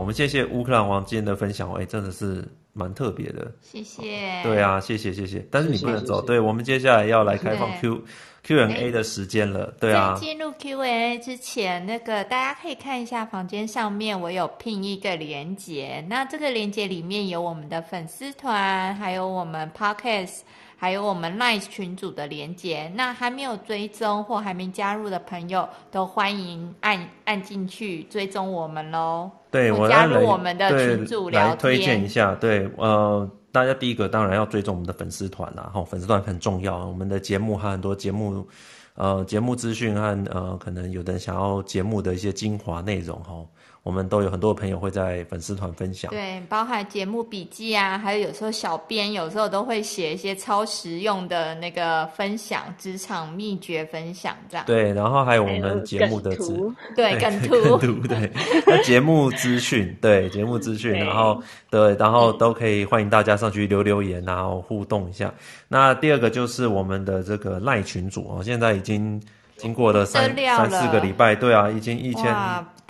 [0.00, 2.42] 好，我们谢谢乌克兰王今天的分享，哎，真的是
[2.72, 3.52] 蛮特别的。
[3.60, 4.42] 谢谢。
[4.42, 5.46] 对啊，谢谢谢谢。
[5.50, 8.02] 但是你不能走，对，我们接下来要来开放 Q
[8.42, 9.74] Q&A 的时间了。
[9.78, 10.14] 对啊。
[10.14, 16.02] 在进入 Q&A 之前，那个大家可以看一下房间上面，我有拼一个连接。
[16.08, 20.38] 那这个连接里面有我们的粉丝团，还有我们 Podcast。
[20.80, 29.30] 还有我们 Line 群组的连接，那还没有追踪或还没加入的朋友，都欢迎按按进去追踪我们喽。
[29.50, 31.50] 对，我加入我们的群组聊天。
[31.50, 36.86] 来推荐一下，对，呃，大家第一个当然要追踪我们的粉丝团啦，哈，粉丝团很重要。
[36.86, 38.48] 我们的节目还有很多节目，
[38.94, 43.44] 呃，节目资讯和呃，可能有的人想要节目的一些精华内容，哈。
[43.82, 54.66] 我们都有很多朋友会在粉丝团分享，对，包含节目笔记啊，还有有时候小编有时候都会写一些超实用的那个分享，职场秘诀分享这样。
[54.66, 58.30] 对，然后还有我们节目的图， 对，梗图，梗图，对，
[58.66, 65.32] 那节目资讯，对， 节目资讯，然后对，然后都可以欢迎大家上去留留言，然后互动一下。
[65.68, 69.20] 那第二个就是我们的这个赖群组哦，现在已经。
[69.56, 72.34] 经过了三了三四个礼拜，对啊，已经一千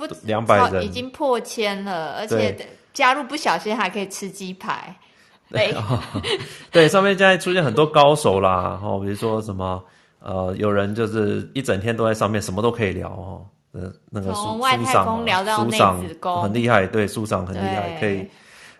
[0.00, 2.56] 不两百人，已经破千了，而且
[2.92, 4.94] 加入不小心还可以吃鸡排。
[5.50, 5.74] 对，
[6.70, 9.82] 对，上面现在出现很多高手啦，哦，比如说什么
[10.20, 13.46] 呃，有人就是一整天都在上面，什么都可以聊哦。
[13.72, 18.26] 呃，那个从外太空聊到内子宫，很厉害，对，书上很厉害，可以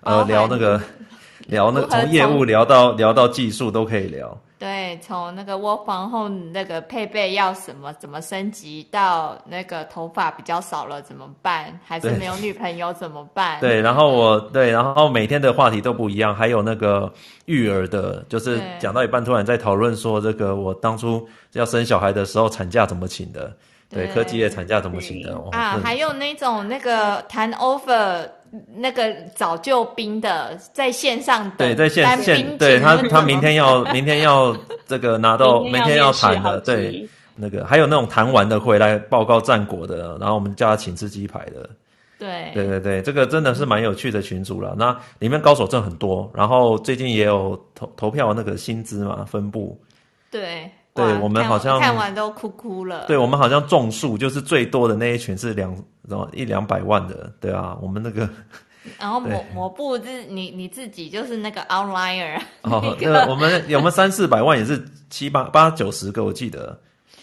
[0.02, 0.80] 呃聊那个
[1.46, 4.36] 聊那个从业务聊到聊到技术都可以聊。
[4.60, 11.80] 对，从那个窝房后那个配备要什么怎么升级，到那个头发比较少了怎么办？
[11.82, 13.58] 还是没有女朋友怎么办？
[13.58, 17.10] 对，对，然后我对，然后每天的话题都不一样，还有那个
[17.46, 23.50] 育儿的，就是讲到一半突然在讨论说这个我当初要生小孩的时候产假怎么请的？
[23.90, 25.36] 对，对科技的产假怎么请的？
[25.50, 28.26] 啊，还有那种那个谈 offer。
[28.74, 34.52] 那个早就兵的在线上等，对，在线线，对他他明天要明天要
[34.88, 41.70] 这个拿到明天要谈的，对，那个还有那种谈完的回来报告战果的，然后我们叫他请吃鸡排的，
[42.18, 44.74] 对，对对对，这个真的是蛮有趣的群组了。
[44.76, 49.80] 那里面高手真很多，然后最近也有投投票那个薪资嘛分布，
[50.28, 50.68] 对，
[51.06, 55.76] 对我们好像看完都哭哭了，对我们好像众数就是最多的那一群是两。
[56.08, 58.28] 然后一两百万的，对啊，我们那个，
[58.98, 66.76] 然后抹抹布是你你自己就是那个 outlier，哦， 那个我们有没有三四百万也是七八八九十个，我记得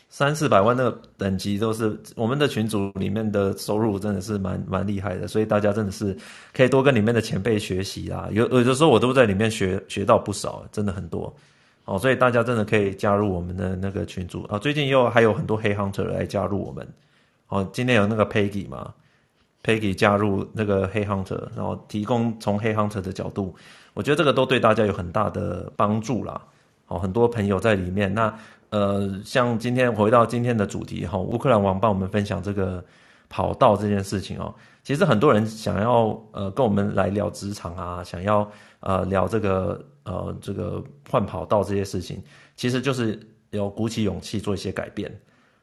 [0.07, 6.15] 三四百万那个等级都是我们的群组里面的收入真的是蛮蛮厉害的，所以大家真的是
[6.53, 8.29] 可以多跟里面的前辈学习啦。
[8.31, 11.35] 有有的时候我都在里面学学到不少，真的很多
[11.87, 14.59] 哦，所以大家真的可以加入我们的那个群组啊。
[14.59, 16.85] 最近又还有很多黑 hunter 来加入我们。
[17.47, 18.93] 哦，今天有那个 Peggy 嘛
[19.63, 23.55] ，Peggy 加入那个黑 Hunter，然后提供从黑 Hunter 的角度，
[23.93, 26.41] 我觉得这个都对大家有很大的帮助啦。
[26.87, 28.13] 哦，很多朋友在里面。
[28.13, 28.37] 那
[28.69, 32.83] 呃，像今天回到今天的主题哈，乌克兰王帮我们分享这个
[33.29, 34.53] 跑道这件事情哦。
[34.83, 38.49] 其实很多人想要呃跟我们来聊职场啊，想要
[38.81, 42.23] 呃聊这个呃这个换跑道这些事情，
[42.55, 43.19] 其实就是
[43.51, 45.11] 要鼓起勇气做一些改变。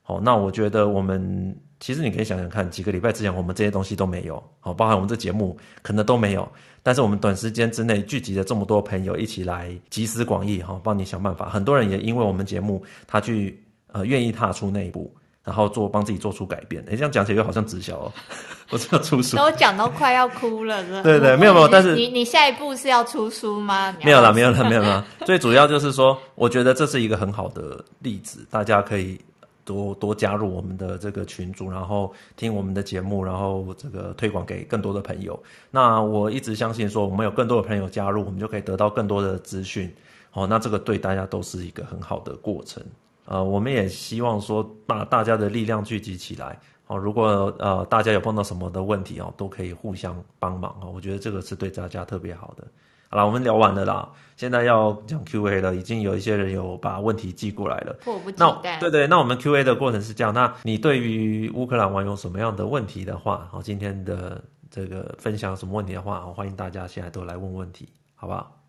[0.02, 1.56] 好，那我觉得我们。
[1.80, 6.48] 其实你可以想想看，几个礼拜之前我们这些东西都没有，好，包含我们这节目可能都没有，
[6.82, 11.50] 但是我们短时间之内聚集了这么多朋友一起来集思广益，哈，帮你想办法。
[11.50, 16.82] 很多人也因为我们节目，他去呃愿意踏出那一步，然后做帮自己做出改变。
[16.88, 18.12] 诶，这样讲起来又好像直销哦，
[18.70, 23.94] 我是要出书，都讲到快要哭了，对对，没有没有，但是你你下一步是要出书吗？
[24.02, 25.04] 没有啦，没有啦，没有啦。
[25.24, 29.20] 最主要就是说，我觉得这是一个很好的例子，大家可以。
[29.66, 35.42] 多多加入我们的这个群组，然后听我们的节目，然后这个推广给更多的朋友。
[35.70, 39.90] 那我一直相信说，我们有更多的朋友加入，我们就可以得到更多的资讯。
[40.34, 42.82] 哦，那这个对大家都是一个很好的过程。
[43.24, 46.58] 呃，我们也希望说，把大家的力量聚集起来。
[46.86, 50.92] 哦，如果呃大家有碰到什么的问题哦，都可以互相帮忙哦。
[50.94, 52.66] 我觉得这个是对大家特别好的。
[53.08, 54.10] 好了，我们聊完了啦。
[54.36, 57.96] 现在要讲 Q&A 了，已经有一些人有把问题寄过来了。
[58.02, 58.46] 迫不及待。
[58.74, 60.34] 那对对，那我们 Q&A 的过程是这样。
[60.34, 68.60] 那你对于乌克兰网友什么样的问题的话，好，今天的这个分享什么问题的话，欢迎大家现在都来问问题，好不好？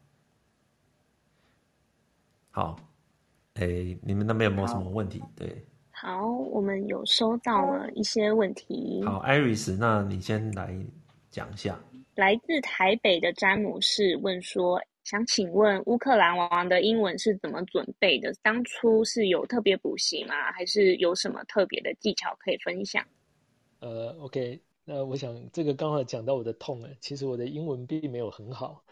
[2.51, 2.75] 好，
[3.55, 5.21] 哎，你们那边有没有什么问题？
[5.35, 9.01] 对，好，我们有收到了一些问题。
[9.05, 10.77] 好，Iris，那你先来
[11.29, 11.79] 讲一下。
[12.15, 18.33] 来自台北的詹姆士问说：“想请问乌克兰王的英文是怎么准备的？
[18.41, 20.51] 当初是有特别补习吗？
[20.51, 23.05] 还是有什么特别的技巧可以分享？”
[23.79, 26.89] 呃，OK，那我想这个刚好讲到我的痛了。
[26.99, 28.83] 其实我的英文并没有很好，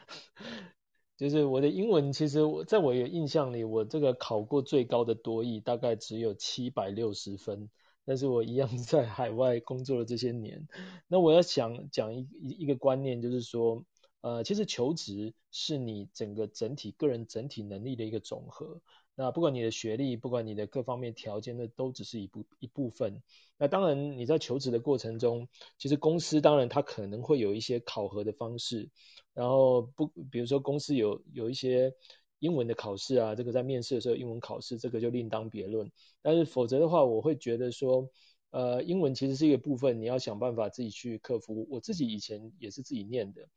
[1.24, 7.70] 就是我的英文其实我在我有印象里，我这个考过最高的多益大概只有七百六十分。
[8.04, 10.68] 但是我一样在海外工作了这些年。
[11.08, 13.86] 那我要想讲一一一个观念，就是说，
[14.20, 18.82] 呃，其实求职是你整个整体个人整体能力的一个总和。
[19.16, 23.22] 那不管你的学历，不管你的各方面条件，那都只是一部一部分。
[23.58, 28.90] 那当然你在求职的过程中，其实公司当然它可能会有一些考核的方式，
[29.34, 31.94] 然后不，比如说公司有有一些
[32.40, 35.92] 英文的考试啊，这个在面试的时候英文考试，这个就另当别论。
[36.22, 38.10] 但是否则的话，我会觉得说，
[38.50, 41.68] 呃，英文其实是一个部分，你要想办法自己去克服。
[41.70, 43.48] 我自己以前也是自己念的。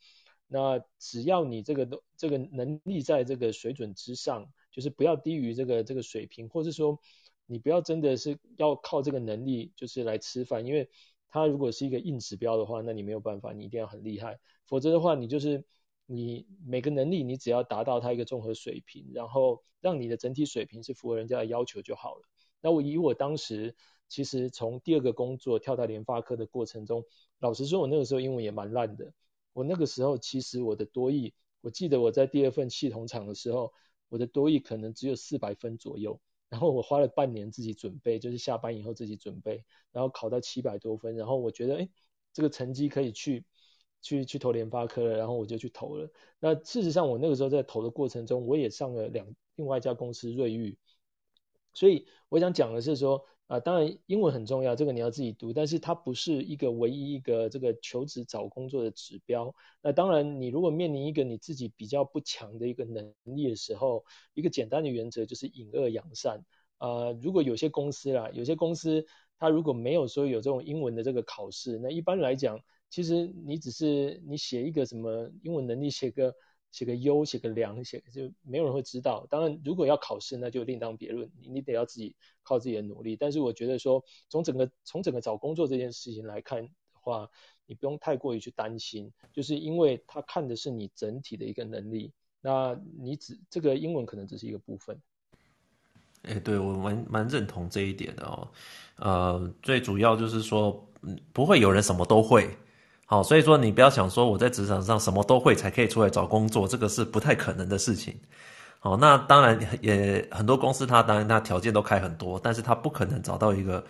[0.49, 7.01] 那只要你这个都这个能力在这个水准之上，就是不要低于这个这个水平，或是说
[7.47, 10.87] 你不要真的是要靠这个能力就是来吃饭，因为
[11.31, 15.65] 它如果是一个硬指标的话，那你没有办法，你一定要很厉害，否则的话你就是
[16.05, 22.29] 你每个能力你只要达到它一个综合水平，然后让你的整体水平是符合人家的要求就好了。
[22.61, 23.75] 那我以我当时
[24.09, 27.03] 其实从第二个工作跳到联发科的过程中，
[27.39, 29.11] 老实说，我那个时候英文也蛮烂的。
[29.53, 31.33] 我那个时候其实我的多益，
[31.63, 33.73] 我记得我在第二份系统厂的时候，
[34.09, 41.89] 我的多益可能只有四百分左右，然后我花了半年自己准备，就是下班以后自己准备，然后考到七百多分，然后我觉得哎，
[42.33, 43.45] 这个成绩可以去
[44.01, 46.11] 去去投联发科了，然后我就去投了。
[46.39, 49.27] 那事实上我那个时候在投的过程中，我也上了两
[49.57, 50.77] 另外一家公司瑞昱，
[51.73, 53.25] 所以我想讲的是说。
[53.47, 59.55] 啊，当然英文很重要，这个你要自己读，但是它不是一个唯一一个这个求职找工作的指标。
[59.83, 64.05] 那当然，你如果面临一个你自己比较不强的一个能力的时候，
[64.35, 66.45] 一个简单的原则就是隐恶扬善。
[66.79, 69.07] 啊，如果有些公司啦，有些公司
[69.39, 72.59] 它如果没有说有这种英文的这个考试，那一般来讲，
[72.91, 76.35] 其实你只是你写一个什么英文能力，写个。
[76.77, 79.27] 写个优，写个良，写就没有人会知道。
[79.31, 83.17] 当然，如果要考试，那就另当别论，你你得要自己靠自己的努力。
[83.17, 87.31] 但是我觉得说，从整个从整个找工作这件事情来看的话，
[87.65, 92.13] 你不用太过于去担心，就是因为他看的是你整体的一个能力。
[92.43, 95.01] 那你只这个英文可能只是一个部分。
[96.25, 98.53] 哎、对，我蛮蛮认同这一点的哦。
[98.97, 100.87] 呃，最主要就是说，
[101.33, 102.55] 不会有人什么都会。
[103.09, 108.13] 好，所以说你不要想说我在职场上什么都会才可以出来找工作，这个是不太可能的事情。
[108.81, 113.85] 好，那当然也很多公司它当然它条件都开很多，但是它不可能找到一个，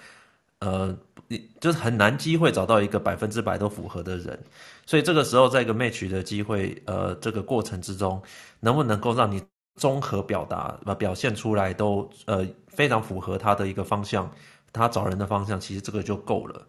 [0.60, 0.94] 呃，
[1.28, 4.38] 你就是很难机会找到一个百分之百都符合的人。
[4.84, 8.22] 所以这个时候在一个 match 的机会，呃，这个过程之中，
[8.60, 9.42] 能不能够让你
[9.76, 14.30] 综合表达表现出来都呃非常符合他的一个方向，
[14.72, 16.66] 他找人的方向，其实这个就够了。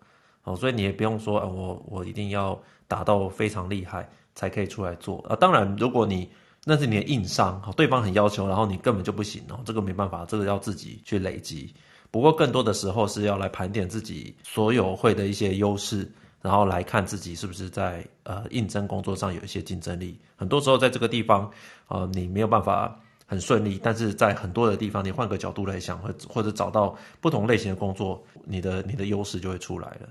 [0.47, 2.57] 哦，所以你也不用说，啊、我我一定要
[2.87, 5.35] 打到非常厉害才可以出来做啊。
[5.35, 6.29] 当然，如果你
[6.63, 11.73] 那是你的硬伤，对方很要求，然后你根本就不行哦，这个没办法，这个要自己去累积。
[12.11, 16.09] 不过更多的时候是要来盘点自己所有会的一些优势，
[16.41, 20.17] 然后来看自己是不是在呃应征工作上有一些竞争力。
[20.37, 21.51] 很多时候在这个地方，
[21.89, 30.07] 呃，你没有办法很顺利，但是在很多的地方，你换个角度来想，或或者找到不同类型的工作，你的你的优势就会出来了。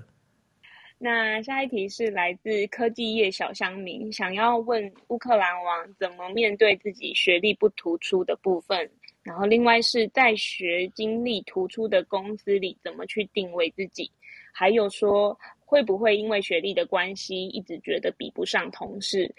[0.99, 8.89] 那下一题是来自科技业小乡民，想要问乌克兰王怎么面对自己学历不突出的部分，
[9.21, 14.09] 然后另外是在学经历突出的公司里怎么去定位自己，
[14.51, 19.31] 还有说会不会因为学历的关系一直觉得比不上同事，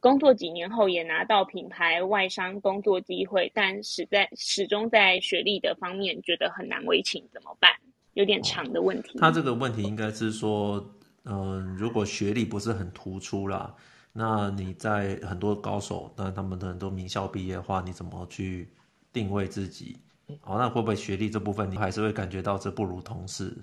[0.00, 7.72] 工作几年后也拿到品牌外商工作机会，但始在始终在学历的方面觉得很难为情，怎么办？
[8.12, 9.18] 有点长的问题。
[9.18, 10.86] 他这个问题应该是说。
[11.28, 13.74] 嗯，如果学历不是很突出啦，
[14.12, 18.68] 那你在很多高手，那他们的很多名校毕业的话，你怎么去
[19.12, 19.96] 定位自己？
[20.40, 23.56] 好，那会不会学历这部分你还是会感觉到这不如同事？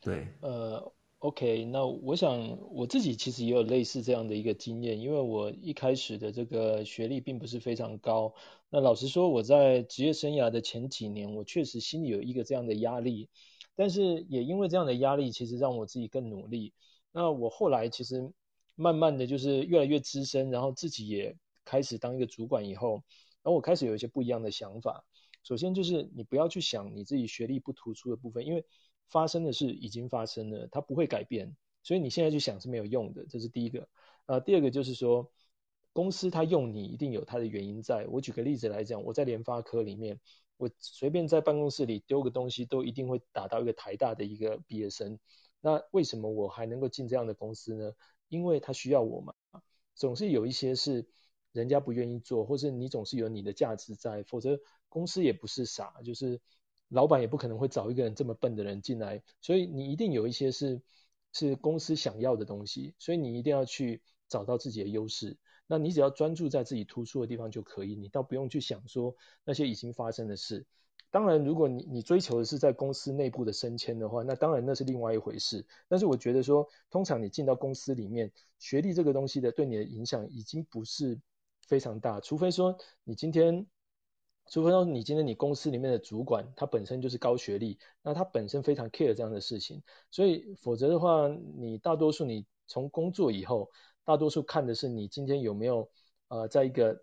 [0.00, 8.34] 对，呃，OK，那我想我自己其实也有类似这样的一个经验，因为我一开始的这个学历并不是非常高。
[8.70, 13.28] 那老实说，我在职业生涯的前几年，我确实心里有一个这样的压力。
[13.78, 16.72] 但是也因为这样的压力，其实让我自己更努力。
[17.12, 18.32] 那我后来其实
[18.74, 23.04] 慢慢的就是越来越资深，然后自己也开始当一个主管以后，
[23.40, 25.04] 然后我开始有一些不一样的想法。
[25.44, 28.64] 首先就是你不要去想你自己学历不突出的部分，因为
[29.08, 33.24] 发生的事已经发生了，它不会改变，所以你现在去想是没有用的。
[33.28, 33.88] 这是第一个。
[34.26, 35.30] 啊，第二个就是说，
[35.92, 38.08] 公司它用你一定有它的原因在。
[38.08, 40.18] 我举个例子来讲，我在联发科里面。
[40.58, 45.18] 我随便在办公室里丢个东西，都一定会打到一个台大的一个毕业生。
[45.60, 47.92] 那为什么我还能够进这样的公司呢？
[48.28, 49.32] 因为他需要我嘛。
[49.94, 51.06] 总是有一些是
[51.52, 56.40] 人家不愿意做，或是你总是有你的价值在，否则公司也不是傻，就是
[56.88, 59.22] 老板也不可能会找一个人这么笨的人进来。
[59.40, 60.80] 所以你一定有一些是
[61.32, 65.36] 是公司想要的东西，所以你一定要去找到自己的优势。
[65.68, 70.66] 那你只要专注在自己突出的地方就可以，你倒不用去想说那些已经发生的事。
[71.10, 75.64] 当然，如果你你追求的是在公司内部的升迁的话，那当然那是另外一回事。
[75.88, 81.18] 但是我觉得说，通常你进到公司里面，学历这个东西的对你的影响已经不是
[81.66, 83.66] 非常大，除非说你今天，
[84.50, 93.70] 除非说你今天你公司里面的主管他本身就是高学历，那他本身非常 care 这样的事情，所以否则的话，你大多数你从工作以后，
[94.08, 95.86] 大多数看的是你今天有没有
[96.28, 96.98] 呃在一个。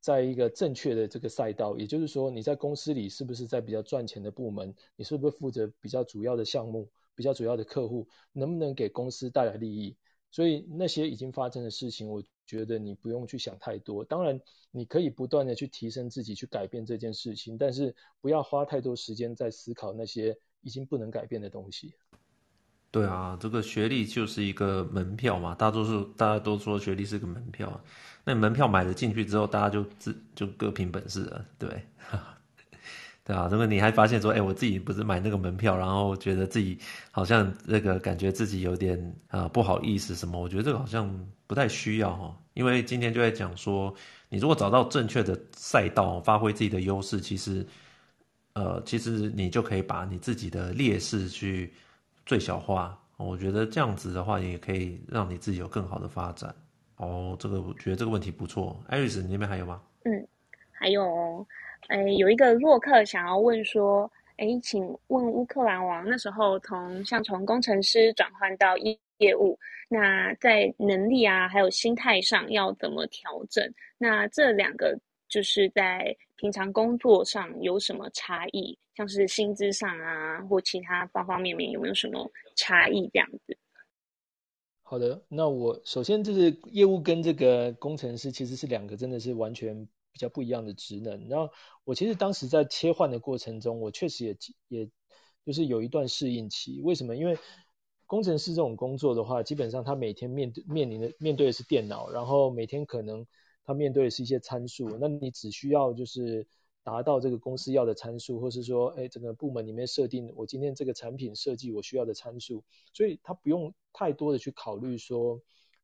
[0.00, 4.72] 在一个正确的这个赛道，也就是说，你在公司里是不是在比较赚钱的部门？
[4.94, 8.06] 你是不是负责比较主要的项目、比较主要的客户？
[8.32, 9.96] 能不能给公司带来利益？
[10.30, 14.04] 所以那些已经发生的事情，我觉得你不用去想太多。
[14.04, 21.92] 当然，你可以不断的去提升自己，去改变这件事情，但是不要花太多时间在思考那些已经不能改变的东西。
[22.90, 27.78] 对啊，这个学历就是一个门票嘛，大多数大家都说学历是个门票，
[28.24, 31.68] 那门票买了进去之后，大家就自就各凭本事了，对，
[33.24, 36.78] 对啊，如果你还发现说，哎，我自己不是买那个门票，然后觉得自己
[37.10, 43.94] 好像那个感觉自己有点啊、不好意思什么，我觉得这个好像不太需要哈，因为今天就在讲说，
[44.30, 47.66] 你如果找到正确的赛道，发挥自己的优势，其实
[48.54, 51.70] 呃，其实你就可以把你自己的劣势去。
[52.28, 56.54] 最小化，我觉得这样子的话，也可以让你自己有更好的发展。
[56.96, 58.78] 哦，这个我觉得这个问题不错。
[58.86, 59.80] 艾瑞斯，你那边还有吗？
[60.04, 60.28] 嗯，
[60.70, 61.46] 还有哦，
[61.86, 69.58] 哎，有一个洛克想要问说，哎，请问乌克兰王那时候从像从工程师转换到业业务，
[69.88, 73.64] 那在能力啊，还有心态上要怎么调整？
[73.96, 74.94] 那这两个
[75.30, 78.78] 就是在平常工作上有什么差异？
[78.94, 83.58] 像是薪资上啊，或其他方方面面有没有什么差异这样子？
[84.82, 91.28] 好的，那我首先就是业务跟这个工程师其实是两个真的是完全比较不一样的职能。
[91.28, 91.52] 然后
[91.84, 94.36] 我其实当时在切换的过程中，我确实也
[94.68, 94.90] 也
[95.44, 96.80] 就是有一段适应期。
[96.82, 97.16] 为什么？
[97.16, 97.36] 因为
[98.06, 103.26] 工程师这种工作的话，基本上他每天面对面临的面对的是电脑，然后每天可能
[103.68, 106.46] 他面对的是一些参数，那你只需要就是。
[106.84, 115.38] 达到这个公司要的参数，或是说，哎，整个部门里面设定我今天这个产品设计我需要的参数，所以他不用太多的去考虑说，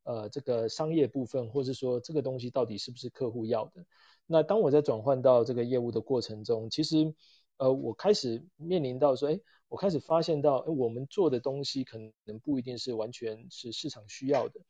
[0.05, 3.85] 呃，这个商业部分，或是说这个东西到底是不是客户要的。
[4.27, 7.15] 那当我在转换到这个业务的过程中，其实，
[7.59, 9.39] 呃，我开始面临到说，哎，
[9.69, 14.61] 我开始发现到，哎，我们做的东西可能不一定是完全是市场需要的。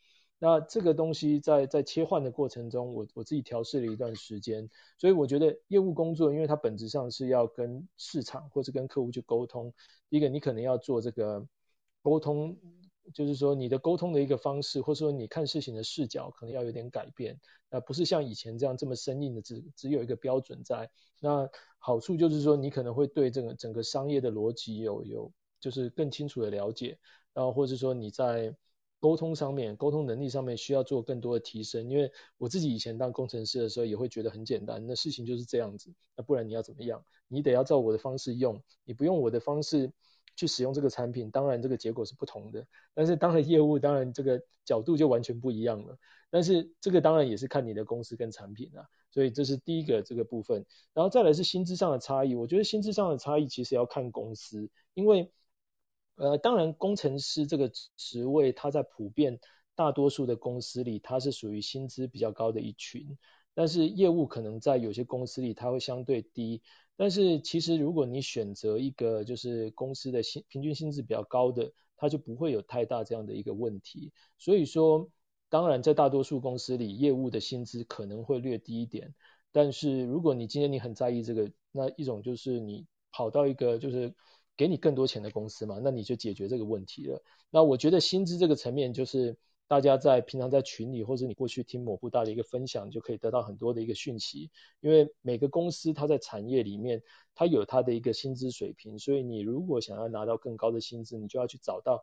[0.47, 9.73] 那这个东西在在切换的过程中，我我自己调试了一段时间，所以我觉得业务工作，因为它本质上是要跟市场或是跟客户去沟通。
[10.11, 11.43] 第一个，你可能要做这个
[12.03, 12.55] 沟通，
[13.15, 17.41] 就是说你的沟通的一个方式，或者说你看事情的视角，可能要有点改变。
[17.71, 20.91] 那不是像以前这样这么生硬的，只只有一个标准在。
[21.21, 21.49] 那
[21.79, 26.99] 好处就是说，你可能会对这个整个商业的逻辑有有就是更清楚的了解，
[27.33, 28.55] 然后或者说你在。
[29.05, 37.05] 沟通上面，沟通能力上面需要做更多的提升，因为我自己以前当工程师的时候也会觉得很简单，那事情就是这样子，那不然你要怎么样？
[37.29, 39.93] 你得要照我的方式用，你不用我的方式
[40.37, 42.67] 去使用这个产品，当然这个结果是不同的。
[42.95, 45.99] 但是当然业务，当然这个角度就完全不一样了。
[46.31, 50.65] 但是这个当然也是看你的公司跟产品啊，所以这是第一个这个部分。
[50.95, 55.31] 然后再来是薪资上的差异，我觉得薪资上的差异其实要看公司，因为。
[56.17, 59.41] 呃，当然，工程师这个职位，它在普遍
[59.75, 63.19] 大多数的公司里，它是属于薪资比较高的一群。
[63.53, 66.63] 但是业务可能在有些公司里，它会相对低。
[66.97, 74.13] 但是其实如果你选择一个就是公司的薪平均薪资比较高的，它就不会有太大这样的一个问题。
[74.39, 75.11] 所以说，
[75.49, 79.13] 当然在大多数公司里，业务的薪资可能会略低一点。
[79.51, 84.15] 但是如果你今天你很在意这个，那一种就是你跑到一个就是。
[84.57, 87.23] 给你更多钱的公司嘛，那你就解决这个问题了。
[87.51, 94.51] 那我觉得薪资这个层面，就是大家在平常在群里，或者你过去听某部大的一个分享，就可以得到很多的一个讯息。
[94.81, 97.03] 因为每个公司它在产业里面，
[97.35, 102.03] 它有它的一个薪资水平，所以你如果想要拿到更高的薪资，你就要去找到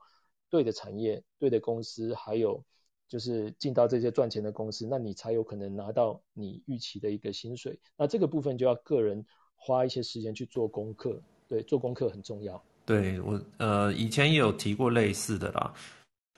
[0.50, 2.64] 对的产业、对的公司，还有
[3.08, 7.80] 就是进到这些赚钱的公司，那你才有可能拿到你预期的一个薪水。
[7.96, 11.22] 那这个部分就要个人花一些时间去做功课。
[11.52, 12.64] 对，做功课很重要。
[12.86, 15.74] 对我呃以前也有提过类似的啦，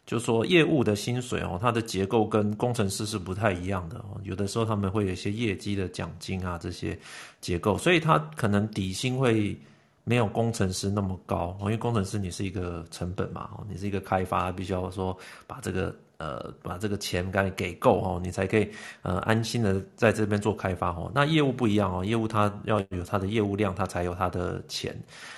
[0.08, 4.20] 就说业务的薪水哦，它的结构跟工程师是不太一样的哦。
[4.24, 6.98] 有的时候他们会有一些业绩的奖金啊这些
[7.39, 9.55] 结构，所以他可能底薪会
[10.04, 15.18] 没有工程师那么高，因为工程师你是一个成本嘛，你是一个开发，必须要说
[15.48, 15.96] 把这个。
[16.20, 18.70] 呃，把这个钱该给够哦，你才可以
[19.02, 21.12] 呃安心的在这边做开发哦。
[21.14, 24.96] 那业务不一样哦，业务它要有它的业务量，它才有它的钱，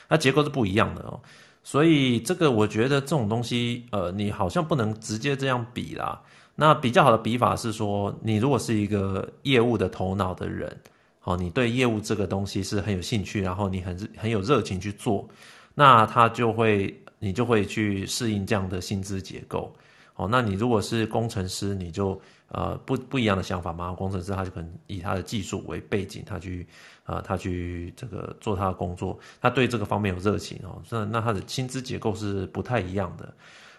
[0.07, 1.19] 那结构是不一样的哦。
[1.63, 6.21] 所以这个我觉得这种东西，呃，你好像不能直接这样比啦。
[6.53, 10.77] 那比较好的比法是说，你如果是一个业务的头脑的人，
[11.25, 15.27] 哦，你对业务这个东西是很有兴趣，然后你很很有热情去做，
[15.73, 19.73] 那他就会你就会去适应这样的薪资结构。
[20.17, 23.91] 哦，那你如果是工程师，你就呃不不一样的想法嘛。
[23.91, 26.65] 工程师他就可能以他的技术为背景，他去
[27.05, 30.81] 呃他去这个做他的工作，他对这个方面有热情哦。
[30.89, 33.33] 那那他的薪资结构是不太一样的。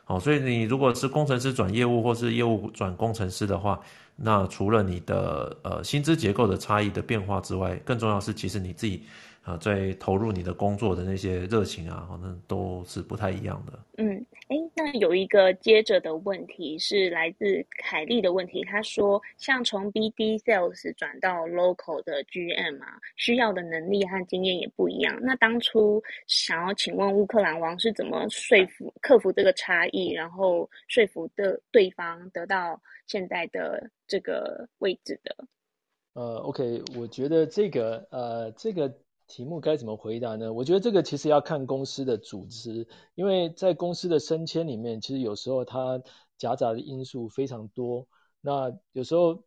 [0.06, 3.80] 哦，所以你如果是工程师转业务，或是业务转工程师的话，
[4.16, 9.04] 那除了你的呃薪资结构的差异的变化之外，更重要是其实你自己。
[9.46, 13.78] 啊，在投入你的工作的那些热情啊，可能都是不太一样的。
[13.96, 25.16] 嗯，哎，那有一个接着的问题是来自凯丽的问题，他说，像从 BD Sales 转到 Local 的 GM 啊，需要的能力和经验也不一样。
[25.22, 35.36] 那当初想要请问乌克兰王是怎么说服、克服这个差异，然后说服的对方得到现在的这个位置的？
[36.14, 38.92] 呃，OK，我觉得这个，呃，这个。
[39.26, 40.52] 题目该怎么回答呢？
[40.52, 46.00] 我觉得这个其实要看公司的组织，因为在公司的升迁里面，其实有时候它
[46.38, 48.06] 夹杂的因素非常多。
[48.40, 49.42] 那有时候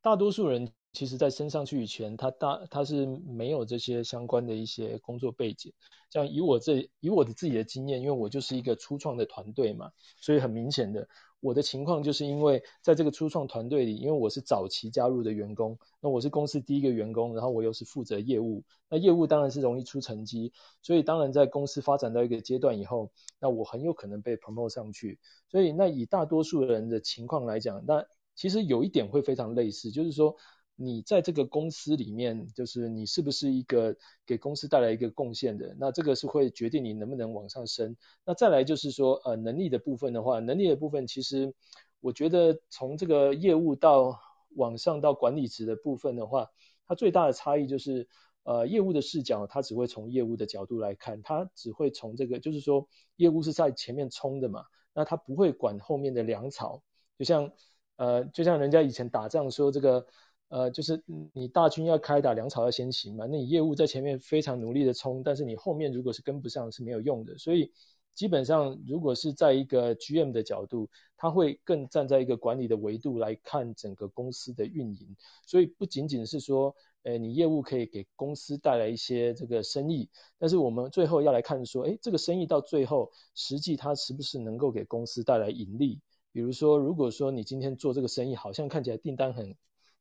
[0.00, 5.72] 大多数人其实在升上去以前，他大他是没有这些相关的一些工作背景。
[6.10, 11.06] 像以我这以我的自己的经验，因为我就是一个初创的团队嘛，所以很明显的。
[11.40, 25.18] 我的情况就是因为在这个初创团队里，因为我是早期加入的员工，那我是公司第一个员工，然后我又是负责业务，那业务当然是容易出成绩，所以当然在公司发展到一个阶段以后，那我很有可能被 promote 上去。
[25.48, 30.36] 所以那以大多数人的情况来讲，那其实有一点会非常类似，就是说。
[30.80, 35.74] 你在这个公司里面，就是你是不是一个给公司带来一个贡献的？
[35.76, 37.96] 那这个是会决定你能不能往上升。
[38.24, 41.52] 那再来就是说，呃，能力的部分的话，能力的部分其实
[41.98, 44.20] 我觉得从这个业务到
[44.54, 46.46] 往上到管理职的部分的话，
[46.86, 48.06] 它最大的差异就是，
[48.44, 52.86] 呃，业务的视角它只会从业务的角度来看，它只会从这个，就是说
[53.16, 54.64] 业务是在前面冲的嘛，
[54.94, 56.80] 那它不会管后面的粮草，
[57.18, 57.50] 就像
[57.96, 60.06] 呃，就像人家以前打仗说这个。
[60.48, 61.02] 呃，就是
[61.34, 63.26] 你大军要开打，粮草要先行嘛。
[63.30, 67.36] 那你业务在前面非常努力的冲，但是你后面如果是跟不上是没有用的。
[67.36, 67.70] 所以
[68.14, 75.14] 基本上，如果是在一个 GM 的角度，他会更站在一个管理的维度来看整个公司的运营。
[75.46, 80.08] 所以不仅仅是说，呃，你业务可以给公司带来一些这个生意，
[80.38, 86.00] 但是我们最后要来看说，诶，这个生意到最后实际它是不是能够给公司带来盈利？
[86.32, 89.54] 比如说，如果说你今天做这个生意，好像看起来订单很。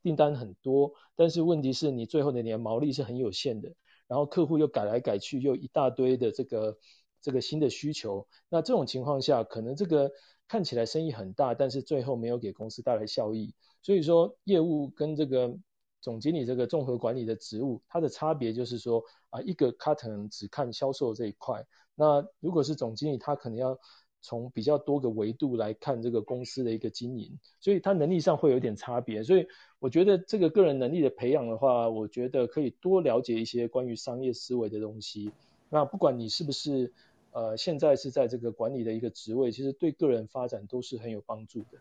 [0.04, 3.74] 订单很多，但是问题是你最后的你的毛利是很有限的，
[4.08, 6.78] 然后客户又改来改去，又一大堆的这个
[7.22, 10.10] 这个新的需求，那这种情况下，可能这个
[10.48, 13.54] 看起来生意很大，但是最后没有给公司带来效益。
[13.82, 15.58] 所以说，业务跟这个
[16.00, 23.78] 总经理这个综合管理的职务，它的差别就是说啊，一个他可能只看销售这一块，那如果是总经理，他可能要。
[24.22, 29.24] 从比较多个维度来看这个公司的一个经营，所以他能力上会有点差别。
[29.24, 29.48] 所以
[29.80, 35.32] 我觉得这个个人能力的培养的话，我觉得可以多了解一些关于商业思维的东西。
[35.70, 36.92] 那不管你是不是
[37.32, 41.78] 呃现在是在这个管理的一个职位，其实对个人发展都是很有帮助的。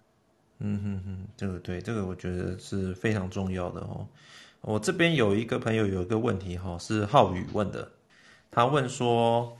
[0.59, 4.07] 嗯哼哼，这个对，这个我觉得是非常重要的哦。
[4.61, 7.91] 我这边有一个朋友有一个问题哈，是浩宇问的，
[8.51, 9.57] 他问说。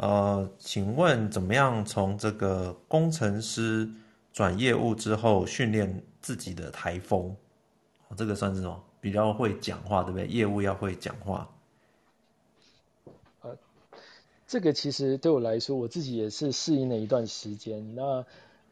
[0.00, 3.90] 呃，请问怎么样从这个工程师
[4.32, 7.34] 转业务之后训练自己的台风？
[8.16, 8.84] 这个算是什么？
[9.00, 10.28] 比较会讲话，对不对？
[10.28, 11.50] 业务要会讲话。
[13.40, 13.58] 呃，
[14.46, 17.96] 这个其实对我来说，我自己也是适应了一段时间。
[17.96, 18.24] 那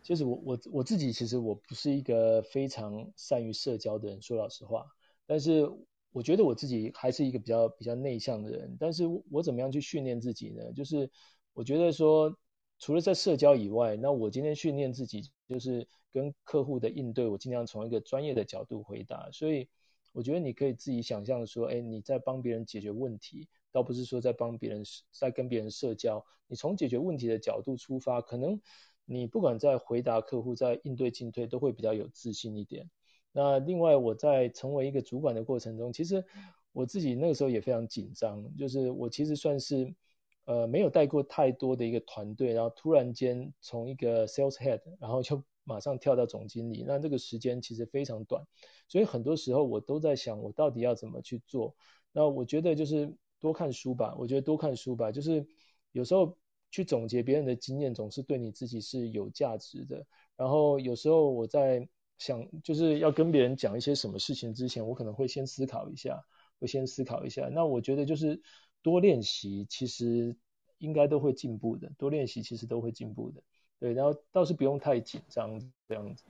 [0.05, 4.87] 就是我我我自己其实我不是一个非常善于社交的人，说老实话，
[5.27, 5.69] 但是。
[6.17, 10.73] 我觉得我自己还是一个比较比较内向的人，但是我怎么样去训练自己呢？
[10.73, 11.11] 就是
[11.53, 12.35] 我觉得说，
[12.79, 19.31] 除了在社交以外，那我今天训练自己，就是跟客户的应对，我尽量从一个专业的角度回答。
[19.31, 19.69] 所以
[20.15, 26.25] 我觉得你可以自己想象说，哎，你在帮别人解决问题，倒不是说在帮别人在跟别人社交。
[26.47, 28.59] 你从解决问题的角度出发，可能
[29.05, 32.89] 你不管在回答客户，在应对进退，都会比较有自信一点。
[33.39, 36.25] 那另外，我在成为一个主管的过程中，其实
[36.73, 39.95] 我自己那个时候也非常紧张，就是我其实算是
[40.47, 48.43] 呃没有带过太多的一个团队，然后突然间从一个 sales head， 然后就马上跳到总经理，那这个时间其实非常短，
[48.89, 51.77] 所以很多时候我都在想，我到底要怎么去做。
[52.13, 55.47] 那我觉得就是多看书吧，我觉得多看书吧，就是
[55.93, 56.35] 有时候
[56.71, 60.07] 去总结别人的经验，总是对你自己是有价值的。
[60.39, 61.87] 然后有时候我在。
[62.19, 66.23] 想就是要跟别人讲一些什么事情之前，我可能会先思考一下，
[66.59, 67.49] 会先思考一下。
[67.53, 68.41] 那我觉得就是
[68.83, 70.37] 多练习，其实
[70.79, 71.91] 应该都会进步的。
[71.99, 73.43] 多练习其实都会进步的。
[73.79, 76.25] 对，然后倒是不用太紧张这样子。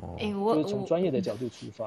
[0.00, 1.86] 哦，就是从专业的角度出发。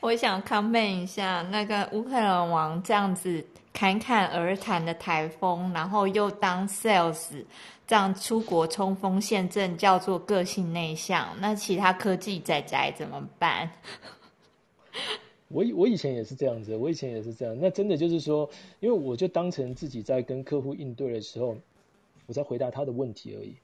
[0.00, 3.42] 我， 我想 comment 一下那个乌克兰王这样子
[3.76, 7.44] 侃侃而谈的台风，然后又当 sales。
[7.86, 13.70] 这样出国冲锋陷阵叫做个性内向，那其他科技仔仔怎么办？
[15.48, 17.54] 我以我以前也是这样子，我以前也是这样。
[17.60, 18.48] 那真的就是说，
[18.80, 21.54] 因为我就当成自己在跟客户应对的时候，
[22.24, 23.54] 我在回答他的问题而已。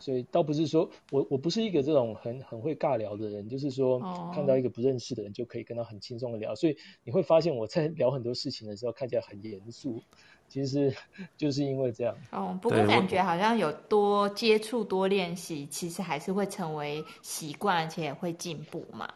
[0.00, 3.98] 所以倒不是说我我不是一个这种很很会尬聊的人，就是说
[4.34, 6.54] 看到一个不认识的人就可以跟他很轻松的聊。
[6.54, 10.02] 所以你会发现我在聊很多事情的时候看起来很严肃。
[10.48, 10.94] 其实
[11.36, 12.16] 就是因为这样。
[12.30, 19.08] 哦，不过感觉好像有多接触、多练习，其实还是会成为习惯，而且也会进步嘛。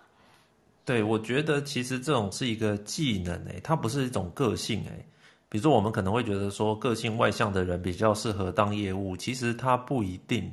[0.84, 5.06] 对，我觉得其实这种是一个技能诶，它不是一种个性诶。
[5.48, 10.50] 比如说，我们可能会觉得说，个性外向的人比较适合当业务，其实他不一定，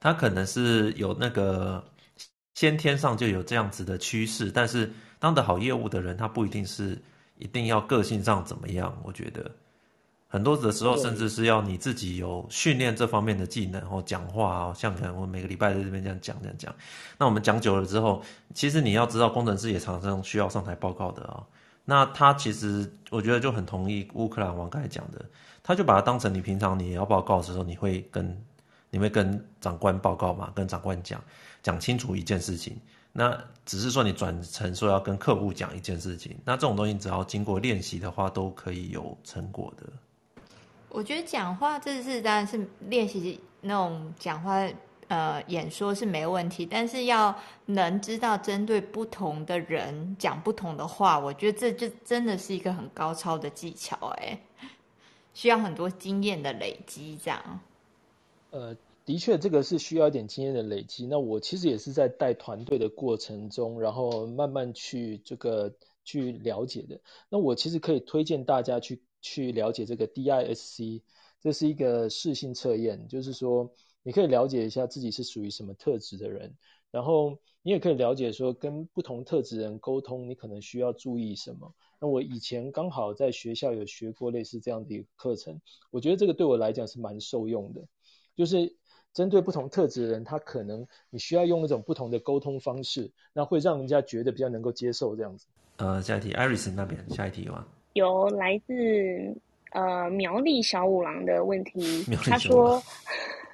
[0.00, 1.84] 他可能是有那个
[2.54, 7.00] 先天上就有这样子的趋势，但是当得好业务的人，他不一定是
[7.36, 9.48] 一定要个性上怎么样，我觉得。
[10.32, 16.72] 很多的时候，甚至是要你自己有训练这方面的技能，哦，讲话啊，像可能我每个礼拜在这边这样讲这样讲。
[17.18, 18.22] 那我们讲久了之后，
[18.54, 21.46] 其实你要知道，工程师也常常需要上台报告的啊、哦。
[21.84, 25.24] 那他其实我觉得就很同意乌克兰王刚才讲的，
[25.64, 28.40] 他就把它当成你平常你要报告的时候，你会跟
[28.90, 31.22] 你会跟长官报告嘛，跟长官讲
[31.62, 32.78] 讲清楚一件事情。
[33.12, 39.84] 那只是说你转成说要跟客户讲一件事情，那这种东西只要经过练习的话，都可以有成果的。
[40.88, 44.64] 我觉得讲话这是当然是练习那种讲话，
[45.08, 54.40] 呃，演说是没问题，但是要能知道针对不同的人讲不同的话，我觉得这就真的是一个很高超的技巧，哎，
[55.34, 57.60] 需要很多经验的累积，这样。
[58.50, 61.06] 呃，的确，这个是需要一点经验的累积。
[61.06, 67.00] 那我其实也是在带团队的过程中，然后慢慢去这个去了解的。
[67.28, 69.02] 那我其实可以推荐大家去。
[69.22, 71.02] 去了解这个 DISC，
[71.42, 73.70] 这是一个试性测验，就是说
[74.02, 76.56] 你可以了解一下自己是属于什么特质的人，
[76.90, 81.74] 然后你也可以了解说跟不同特质人沟通，你可能需要注意什么。
[82.00, 85.60] 那我以前刚好在学校有学过类似这样的一个课程，
[85.90, 87.86] 我觉得这个对我来讲是蛮受用的，
[88.36, 88.74] 就是
[89.12, 95.46] 针对不同特质的人，他可能你需要用一种不同的沟通方式，那会让人家觉得比较能够接受这样子。
[95.76, 97.66] 呃，下一题，Iris 那边下一题有吗？
[97.94, 98.72] 有来自
[99.72, 102.80] 呃苗栗小五郎的问题， 他说，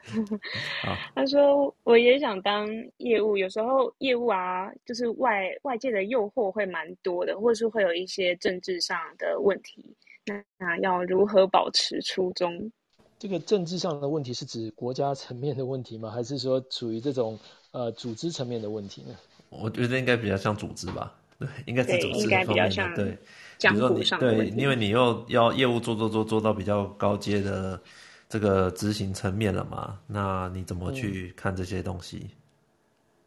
[1.14, 9.82] 他说我也想当业务，有时候业务啊，就是外外界的诱惑会蛮多的，或者是会有一些政治上的问题，
[10.26, 12.70] 那那要如何保持初衷？
[13.18, 16.10] 这个政治上的问题是指国家层面的问题吗？
[16.10, 17.38] 还是说处于这种
[17.70, 19.14] 呃组织层面的问题呢？
[19.48, 23.18] 我觉得应该比较像组织吧，对，应该是组织方面的，对。
[23.58, 27.80] 比如说你对，因为你又要业务做做做做到比较高阶的
[28.28, 32.28] 这个执行层面了嘛，那你怎么去看这些东西？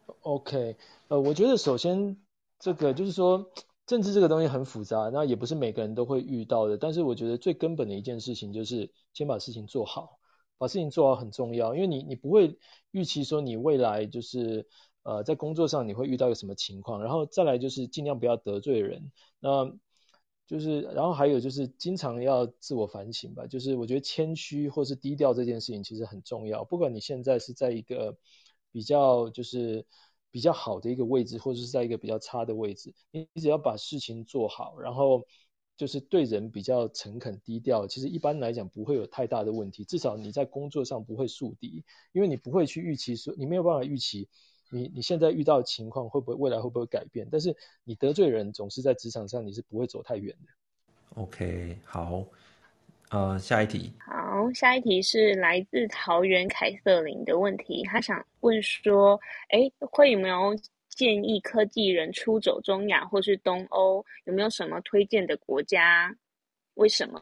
[0.07, 0.75] 嗯，OK，
[1.07, 2.15] 呃，我觉得首先
[2.59, 3.49] 这个就是说
[3.89, 6.77] 政治这个东西很复杂，那也不是每个人都会遇到的。
[6.77, 10.19] 但是我觉得最根本的一件事情就是先把事情做好，
[10.59, 12.59] 把事情做好很重要，因为你你不会
[12.91, 14.67] 预期说你未来就是
[15.01, 19.11] 呃在工作上你会遇到一个什么情况，然后再来就是尽量不要得罪人。
[19.39, 19.75] 那
[20.45, 23.47] 就是，然后还有就是，经常要自我反省吧。
[23.47, 26.63] 就是我觉得谦虚或是低调这件事情其实很重要。
[26.63, 28.15] 不管你现在是在一个
[28.71, 29.85] 比较就是
[30.31, 35.23] 比较好的一个位置，或者是在一个比较差的位置，你只要把事情做好，然后
[35.77, 39.83] 就是对人比较诚恳低调，其实一般来讲不会有太大的问题。
[39.85, 44.27] 至少你在工作上不会树敌，因为你不会去预期说，你没有办法预期
[44.71, 47.27] 你你现在遇到的情况会不会未来会不会改变？
[47.31, 51.21] 但是你得罪人总是在职场上你是不会走太远的。
[51.21, 52.23] OK，好，
[53.09, 53.91] 呃，下一题。
[53.99, 59.19] 好，下一题是来自桃园凯瑟琳的问题，他想问说，
[59.49, 60.55] 哎，会有没有
[60.89, 64.05] 建议科技人出走中亚或是东欧？
[64.25, 66.15] 有没有什么推荐的国家？
[66.75, 67.19] 为什么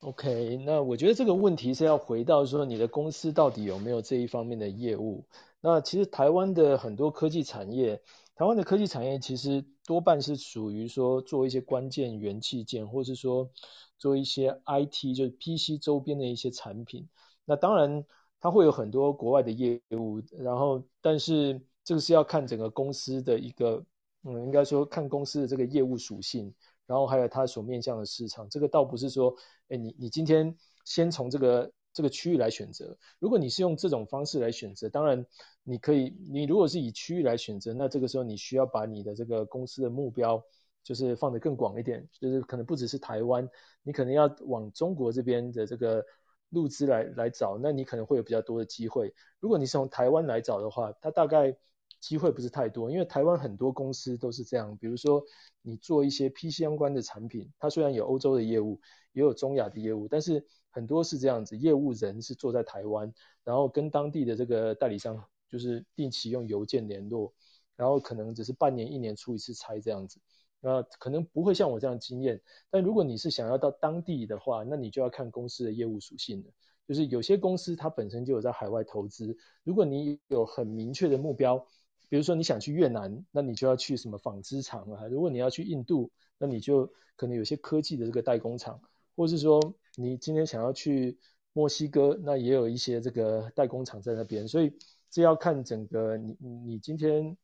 [0.00, 5.24] ？OK，那我觉得这个问题是要回到说，你的公司到底有没有这一方面的业务？
[5.60, 8.00] 那其实台湾的很多科技产业，
[8.34, 13.50] 台湾的科技产业其实多半是属于说做一些关键元器件，或是说
[13.98, 17.08] 做一些 IT，就是 PC 周边的一些产品。
[17.44, 18.04] 那当然
[18.40, 23.84] 它会有很多国外的业务，然后但是这个是要看整个公司的一个，
[24.24, 26.52] 嗯，应该说看公司的这个业务属性。
[26.84, 29.34] 然后还有它所面向的市场，这个倒不是说，
[29.68, 32.96] 哎，你你今天先从这个这个区域来选择。
[33.18, 35.24] 如果你是用这种方式来选择，当然
[35.62, 40.42] 你可以，你如果是以区域来选择，那这个时候你需要把你的这个公司的目标
[40.82, 43.48] 就是放得更广一点，就是可能不只是台湾，
[43.82, 46.04] 你可能要往中国这边的这个
[46.50, 49.14] 路资来来找，那你可能会有比较多的机会。
[49.40, 51.56] 如果你是从台湾来找的话，它大概。
[52.00, 54.76] 机会不是太多，因为台湾很多公司都是这样。
[54.76, 55.22] 比如说，
[55.60, 58.80] 你做一些 P 相关的产品，它虽然有欧洲的业务，
[59.12, 67.32] 也有中亚的业务，但是很多是这样子，业务人是坐在台湾，然后跟当地的这个代理商就是定期用邮件联络，
[67.76, 70.18] 然后可能只是半年、一年出一次差这样子，
[70.60, 72.40] 那可能不会像我这样经验。
[72.70, 76.50] 但如果你是想要到当地的话，那你就要看公司的业务属性了。
[76.88, 81.64] 就是有些公司它本身就有在海外投资，如果你有很明确的目标。
[82.08, 85.06] 比如说你想去越南，那你就要去什么纺织厂啊？
[85.06, 88.78] 如果你要去印度，那你就可能有些科技的这个代工厂，
[89.16, 91.18] 或是说你今天想要去
[91.52, 94.48] 墨西哥，那也有一些这个代工厂在那边。
[94.48, 94.72] 所以
[95.10, 97.36] 这要看整个你你今天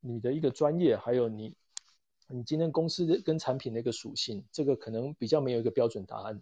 [0.00, 1.54] 你的一个专业，还有你
[2.28, 6.40] 你今天公司的跟产品的一个属性，这个可能比较没有一个标准答案。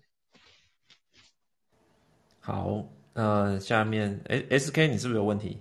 [2.38, 5.58] 好，那，下面 S，SK 你是不是有问题？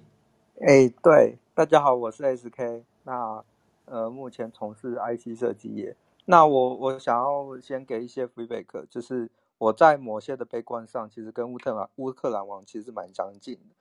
[0.61, 1.37] 哎，对。
[1.55, 2.83] 大家好，我是 SK。
[3.03, 3.43] 那
[3.85, 5.95] 呃，目前从事 IC 设计业。
[6.25, 13.75] 那我我想要先给一些 feedback，就是我在某些的悲观上，其实跟乌特兰乌克兰王其实蛮相近的，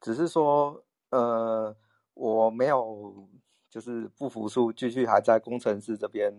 [0.00, 1.76] 只是说呃，
[2.14, 3.28] 我没有
[3.70, 6.32] 就是不服输，继续还在工程师这边，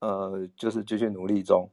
[0.00, 1.68] 呃，就是继续努力中。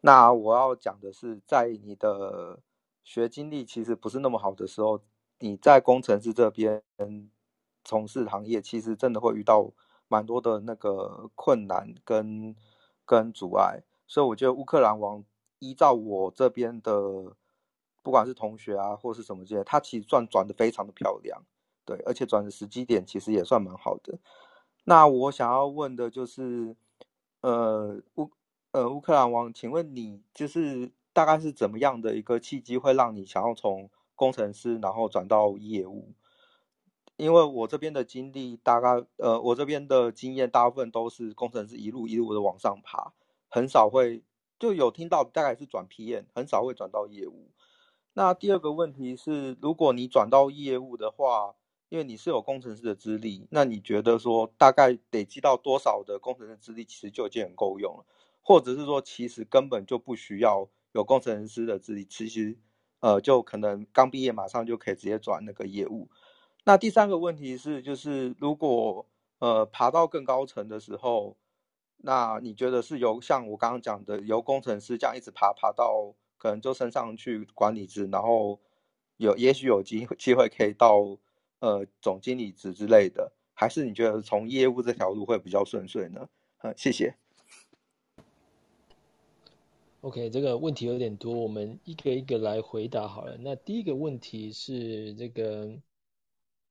[0.00, 2.60] 那我要讲的是，在你的
[3.04, 5.00] 学经历其实不是那么好的时候，
[5.38, 6.82] 你在工程师这边。
[7.82, 9.72] 从事行业其实真的会遇到
[10.06, 12.54] 蛮多的那个困难跟
[13.06, 15.24] 跟阻碍，所以我觉得乌克兰王
[15.60, 16.92] 依照我这边的，
[18.02, 21.40] 不管是同学啊或是什么这些，他其实算转的非常的漂亮，
[21.84, 24.18] 对，而且转的时机点其实也算蛮好的。
[24.84, 26.74] 那我想要问的就是，
[27.42, 28.30] 呃乌
[28.72, 36.12] 呃乌克兰王，请问你就是大概是怎么样的一个契机会让你想要从工程师然后转到业务？
[37.16, 43.12] 因为我这边的经历大概，呃，我这边的经验大部分都是工程师一路一路的往上爬，
[43.50, 44.22] 很少会
[44.60, 47.50] 就有听到大概是转 PM，很少会转到业务。
[48.12, 51.54] 那第二个问题是，如果你转到业务的话，
[51.88, 58.04] 因为你是有工程师的资历，那你觉得说大概累积到多少的工程师资历，其实就已经很够用了，
[58.42, 62.58] 或者是说其实根本就不需要有工程师的资历，其实
[63.00, 66.10] 呃就可能刚毕业马上就可以直接转那个业务。
[66.64, 69.06] 那第三个问题是，就是如果
[69.38, 71.36] 呃爬到更高层的时候，
[72.02, 78.58] 那你觉得是由像我刚刚讲的，由工程师这样一直爬爬到可能就升上去管理职，然后
[79.18, 81.18] 有也许有机机会可以到
[81.58, 86.28] 呃总经理职之类的，还是你觉得从业务这条路会比较顺遂呢？
[86.62, 87.14] 嗯，谢谢。
[90.00, 93.36] OK，这个问题有点多，我们一个一个来回答好了。
[93.38, 95.78] 那第一个问题是这个。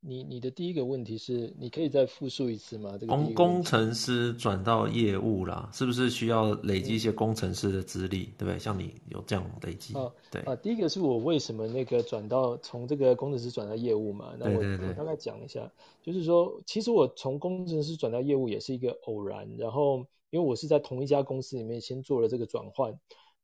[0.01, 2.97] 你你的第一个问题是，你可以再复述一次吗？
[2.97, 8.57] 这个工工程师转到业务啦，是不是需要累积一些工程师的资历，对不对？
[8.57, 9.93] 像你有这样累积？
[9.95, 14.33] 啊，对啊，第一个是我为什么那个转到从这个工程师转到业务嘛？
[14.39, 15.69] 那我对对对，我大概讲一下，
[16.01, 22.97] 就是说，其实我从工程师转到业务也是一个偶然，然后因为我是在同一家公司里面先做了这个转换。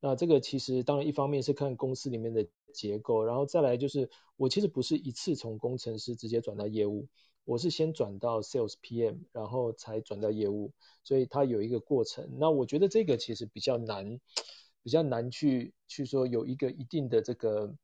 [0.06, 7.08] 那这个其实当然一方面是看公司里面的结构，然后再来就是我其实不是一次从工程师直接转到业务，
[7.44, 10.72] 我是先转到 Sales PM，然后才转到业务，
[11.04, 12.30] 所以它有一个过程。
[12.38, 14.20] 那我觉得这个其实比较难，
[14.84, 17.76] 比较难去去说有一个一定的这个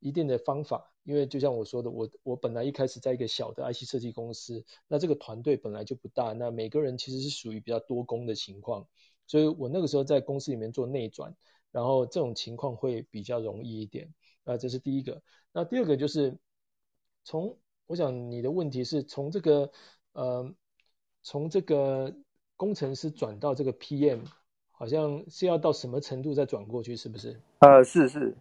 [0.00, 8.88] 一定的方法，因为就像我说的，我我本来一开始在一个小的 IC 设计公司，那这个团队本来就不大，那每个人其实是属于比较多工的情况，
[9.28, 11.36] 所以我那个时候在公司里面做内转，
[11.72, 14.12] 然后这种情况会比较容易一点。
[14.44, 15.22] 那这是第一个。
[15.52, 16.38] 那第二个就是
[17.24, 17.56] 从，
[17.86, 19.70] 我想你的问题是从这个
[20.12, 20.54] 呃，
[21.22, 22.14] 从这个
[22.56, 24.20] 工程师转到这个 PM。
[24.72, 27.38] 好像是要到什么程度再转过去，是不是？
[27.58, 28.34] 呃，是是。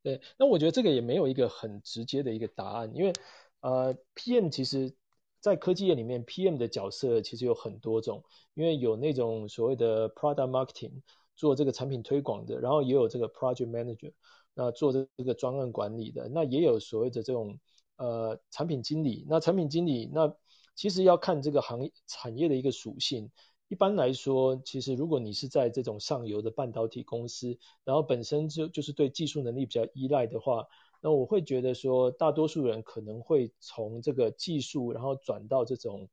[0.00, 3.12] 对，那我觉得这个也没有一个很直接的一个答案，因为
[3.58, 4.94] 呃，PM 其实，
[5.40, 8.22] 在科技业里面，PM 的角色其实有很多种，
[8.54, 11.02] 因为有那种所谓的 Product Marketing
[11.36, 14.12] 做这个产品推广的，然后也有这个 Project Manager，
[14.54, 17.58] 那做这个专案管理的，那也有所谓的这种
[17.96, 20.34] 呃产品经理，那产品经理那
[20.74, 23.30] 其实要看这个行业产业的一个属性。
[23.68, 30.64] 一般来说，其实如果你是在这种上游的半导体公司，然后本身就就是对技术能力比较依赖的话，
[31.02, 36.08] 那我会觉得说，大多数人可能会从这个技术，然后转到这种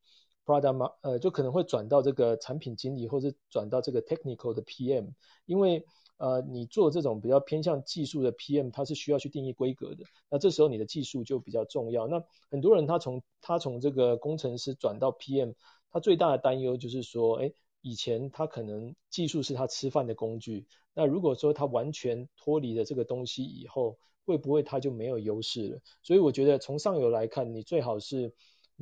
[0.46, 5.14] product，呃，就可能会转到这个产品经理，或者转到这个 technical 的 PM，
[5.46, 5.86] 因为
[6.18, 12.08] 呃，你做这种比较偏向技术的 PM，它是需要去定义规格的，那这时候你的技术就比较重要。
[12.08, 15.54] 那很多人他从他从这个工程师转到 PM。
[15.96, 17.52] 他最大的担忧就是说，哎，
[17.82, 25.80] 以前他可能技术是他吃饭的工具，那如果说他完全脱离了这个东西以后，会不会他就没有优势了？
[26.02, 28.34] 所以我觉得从上游来看，你最好是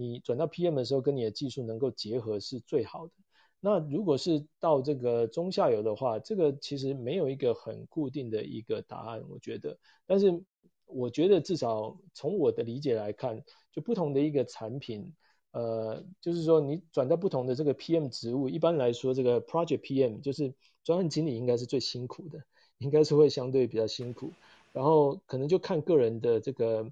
[0.01, 3.13] 你转到 PM 的时候，跟你的技术能够结合是最好的。
[3.59, 9.77] 那如果是到这个中下游的话，这个其实没有一个很固定的一个答案，我觉得。
[10.07, 10.43] 但是
[10.87, 15.13] 我觉得至少从我的理解来看，就不同的一个产品。
[15.51, 22.41] 呃，就是说你转到不同的这个 PM 职务，一般来说，这个 Project PM 就是专案经理，应该是最辛苦的，
[22.77, 24.31] 应该是会相对比较辛苦。
[24.71, 26.89] 然后可能就看个人的这个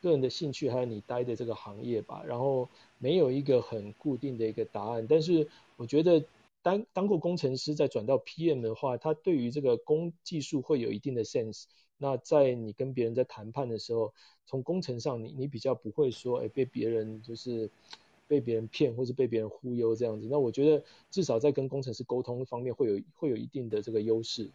[0.00, 2.22] 个人的兴趣，还有你待的这个行业吧。
[2.26, 6.24] 然后没有一个很固定的一个答案，但是我觉得
[6.62, 11.64] 当当过工程师再转到 PM 的话，他对于这个工技术会有一定的 sense。
[11.98, 14.12] 那在你跟别人在谈判的时候，
[14.46, 17.70] 从工程上你你比较不会说，哎，被别人就是
[18.26, 20.26] 被别人骗或者被别人忽悠这样子。
[20.30, 24.50] 那我觉得至少在跟工程师沟通方面会有会有一定的这个优势。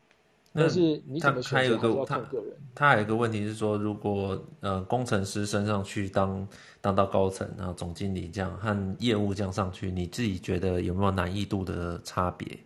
[0.55, 2.57] 但是你怎么选择还是要看个人。
[2.73, 6.47] 他还有一个问题是说，如果呃工程师升上去当
[6.81, 12.57] 当到高层，然后总经理这样和业务这样上去，你自己觉得有没有难易度的差别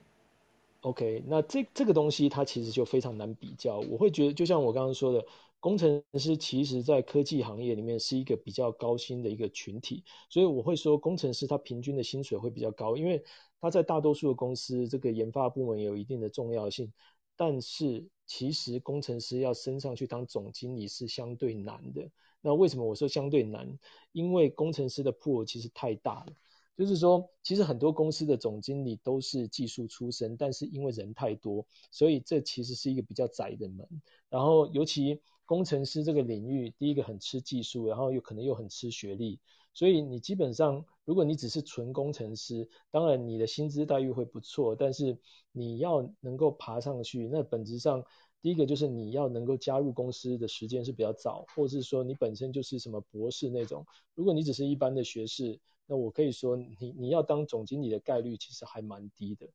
[0.81, 3.79] ？OK，那这这个东西它其实就非常难比较。
[3.79, 5.23] 我会觉得，就像我刚刚说的，
[5.59, 13.23] 工程师其实在科技行业里面是一个比较高薪的一个群体，所以我会说工程师他平均的薪水会比较高，因为
[13.61, 16.91] 他在大多数的公司这个研发部门有一定的重要性。
[17.39, 22.11] 但是其实工程师要升上去当总经理是相对难的。
[22.41, 23.79] 那为什么我说相对难？
[24.11, 26.33] 因为工程师的 pool 其实太大了。
[26.75, 33.87] 就是说，其实很多公司的总经理都是技术出身，但是因为人太多，所以这其实是一个比较窄的门。
[34.29, 39.39] 然后，尤其工程师这个领域，第一个很吃技术，然后又可能又很吃学历，
[39.79, 45.17] 所以你基本上，如果你只是纯工程师，当然你的薪资待遇会不错，但是
[45.53, 48.03] 你要能够爬上去，那本质上
[48.41, 53.85] 第一个就是你要能够加入公司的时间是比较早，或者是说你本身就是什么博士那种。
[54.15, 59.47] 如果你只是一般的学士，那我可以说你，你要当总经理的概率其实还蛮低的。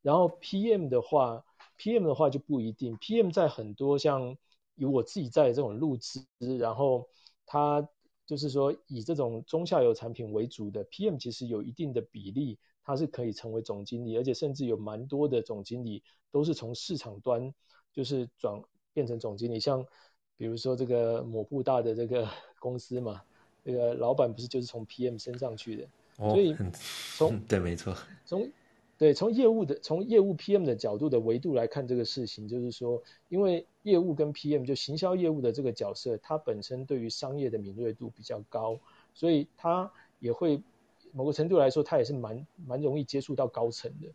[0.00, 1.44] 然后 PM 的话
[1.76, 2.96] ，PM 的话就不一定。
[2.96, 4.34] PM 在很多像
[4.76, 6.24] 有我自己在这种路资，
[6.58, 7.06] 然后
[7.44, 7.86] 他
[8.28, 17.52] 就是说以这种中下游产品为主的 PM，其实有一定的比例，它是可以成为总经理，而且甚至有蛮多的总经理都是从市场端
[17.92, 18.62] 就是转
[18.92, 19.58] 变成总经理。
[19.58, 19.84] 像
[20.36, 22.28] 比如说这个某布大的这个
[22.60, 23.20] 公司嘛。
[23.64, 25.84] 这个老板不是就是从 PM 升上去的，
[26.16, 26.56] 哦、所以
[27.18, 28.50] 从对没错，从
[28.98, 38.76] 对从业务的从业务 PM 的角度的维度来看这个事情，就是说，因为业务跟 PM 就行销业务的这个角色，它本身对于商业的敏锐度比较高，
[39.14, 40.60] 所以它也会
[41.12, 44.08] 某个程度来说，它也是蛮蛮容易接触到高层的。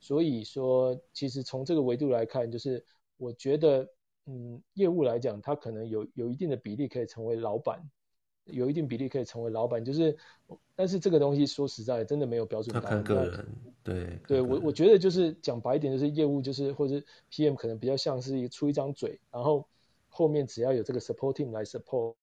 [0.00, 2.82] 所以说，其实从这个维度来看，就是
[3.18, 3.86] 我觉得，
[4.24, 7.78] 嗯，业务来讲，它可能有有一定的比例可以成为老板。
[8.52, 10.16] 有一定比例可以成为老板，就是，
[10.76, 13.02] 但是这个东西说实在，真的没有标准答案。
[13.02, 13.46] 看个人，
[13.82, 19.66] 对，对我我觉得就是讲白一点，就是业务就是或者是 PM 可能比较像是一出一张嘴，然后
[20.08, 22.14] 后面只要有这个 support team 来 support，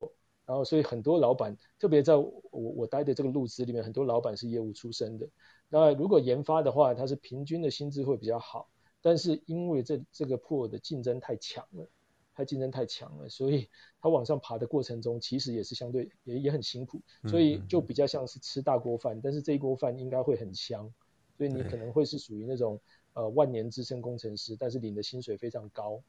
[0.45, 5.27] 然后所以很多老板，特别在我我待的这个路子里面，很多老板是业务出身的。
[5.69, 8.69] 那如果研发的话，它是平均的薪资会比较好，
[9.01, 11.87] 但是因为这这个 pool 的竞争太强了。
[12.37, 13.67] 它竞争太强了，所以
[13.99, 20.87] 它往上爬的过程中，其实也是相对也也很辛苦，所以就比较像是吃大锅饭，但是这一锅饭应该会很香，
[21.35, 22.79] 所以你可能会是属于那种
[23.13, 25.99] 呃万年资深工程师，但是领的薪水非常高。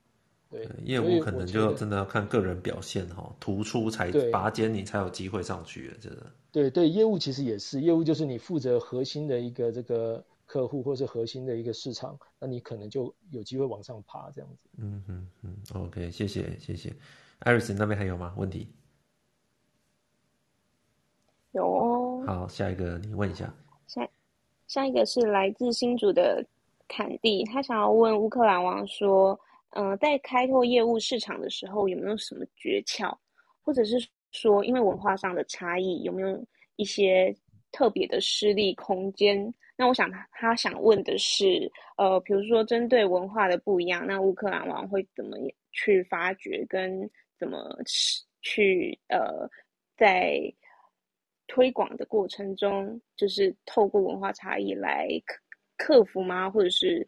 [0.50, 5.96] 对，业务可能就真的要看个人表现哈，突出才拔尖，你才有机会上去。
[5.98, 6.26] 真的。
[6.52, 14.68] 对对，业务其实也是，业务就是你负责核心的一个这个客户，或是核心的一个市场，那你可能就有机会往上爬这样子。
[14.78, 16.90] 嗯嗯嗯，OK，谢谢谢谢。
[17.42, 18.34] Iris 那边还有吗？
[18.38, 18.66] 问题？
[21.52, 22.24] 有哦。
[22.26, 23.54] 好，下一个你问一下。
[23.86, 24.08] 下
[24.66, 26.44] 下一个是来自新竹的
[26.88, 29.38] 坎蒂，他想要问乌克兰王说。
[29.72, 33.14] 呃，在开拓业务市场的时候，有没有什么诀窍，
[33.60, 36.42] 或者是说，因为文化上的差异，有没有
[36.76, 37.36] 一些
[37.70, 39.52] 特别的施力空间？
[39.78, 45.38] 那我想他他想问的是，呃，比如说针对文化的不一样，那乌克兰王会怎么
[45.72, 47.08] 去发掘，跟
[47.38, 47.74] 怎么
[48.42, 49.48] 去呃，
[49.96, 50.52] 在
[51.46, 55.38] 推广的过程中，就是透过文化差异来克
[55.76, 56.50] 克服吗？
[56.50, 57.06] 或者是？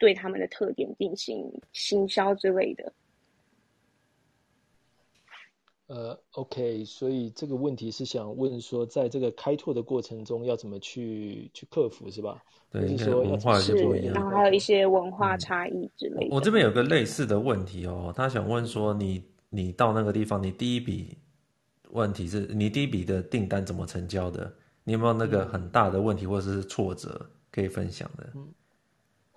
[0.00, 2.92] 对他们的特点进行行销之类的。
[5.88, 12.42] 呃，OK，所以这个问题是想问说，在这个开拓的过程中要怎么去去克服，是吧？
[12.70, 16.26] 对，应该文化是不一样，然后还有一些文化差异之类的。
[16.26, 21.16] 嗯，我这边有个类似的问题哦，他想问说你，你你到那个地方，你第一笔
[21.90, 24.52] 问题是你第一笔的订单怎么成交的？
[24.84, 28.30] 你有没有那个很大的问题或者是挫折可以分享的？
[28.34, 28.46] 嗯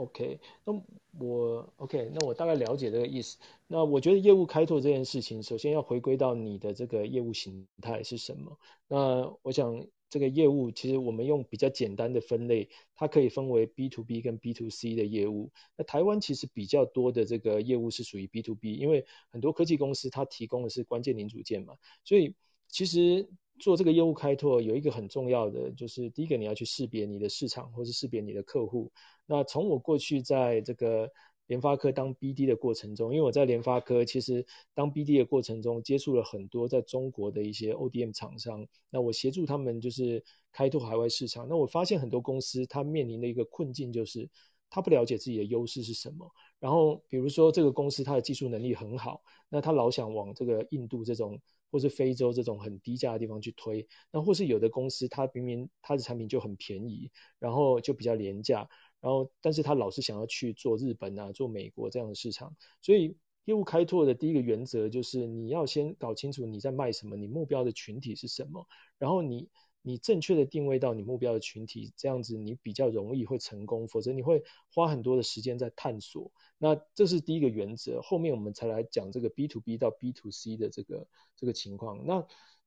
[0.01, 0.73] OK，那
[1.19, 3.37] 我 OK，那我大概了解这个意思。
[3.67, 8.57] 那我觉得业务开拓这件事情，首先要回归到你的这个业务形态是什么。
[8.87, 15.51] 那我想这个业务其实我们用比较简单的分类，它可以分为 B to B 跟 B to C 的业务。
[15.77, 22.33] 那台湾其实比较多的这个业务是属于 B to B，因为很多科技公司它提供的是关键零组件嘛，所以
[22.67, 23.29] 其实。
[23.61, 28.91] 做这个业务开拓有一个很重要的，就是第一个你要去识别你的市场，或是识别你的客户。
[29.27, 31.09] 那从我过去在这个
[31.45, 41.47] 联发科当 BD 的过程中，因为我在联发科其实当 BD 的过程中接触了很多在中国的一些 ODM 厂商，那我协助他们就是开拓海外市场。
[41.47, 44.27] 那我发现很多公司它面临的一个困境就是，
[44.71, 46.31] 他不了解自己的优势是什么。
[46.59, 51.39] 然后比如说这个公司它的技术能力很好，那他老想往这个印度这种。
[51.71, 57.09] 或是非洲这种很低价的地方去推，那或是有的公司它明明它的产品就很便宜，
[57.39, 58.67] 然后就比较廉价，
[58.99, 63.15] 然后但是他老是想要去做日本啊、做美国这样的市场，所以
[63.45, 68.67] 业务开拓的第一个原则就是你要先搞清楚你在卖什么，你目标的群体是什么，
[68.99, 69.49] 然后你。
[69.83, 76.31] 你正确的定位到你目标的群体，这样子你比较容易会成功，否则你会花很多的时间在探索。
[76.59, 82.05] 那这是第一个原则，后面我们才来讲这个 B to B 到 B to C 的这个这个情况。
[82.05, 82.23] 那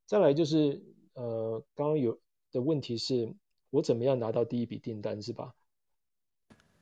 [0.07, 2.19] 再来就是呃，刚刚有
[2.51, 3.33] 的问题是
[3.71, 5.55] 我怎么样拿到第一笔订单是吧？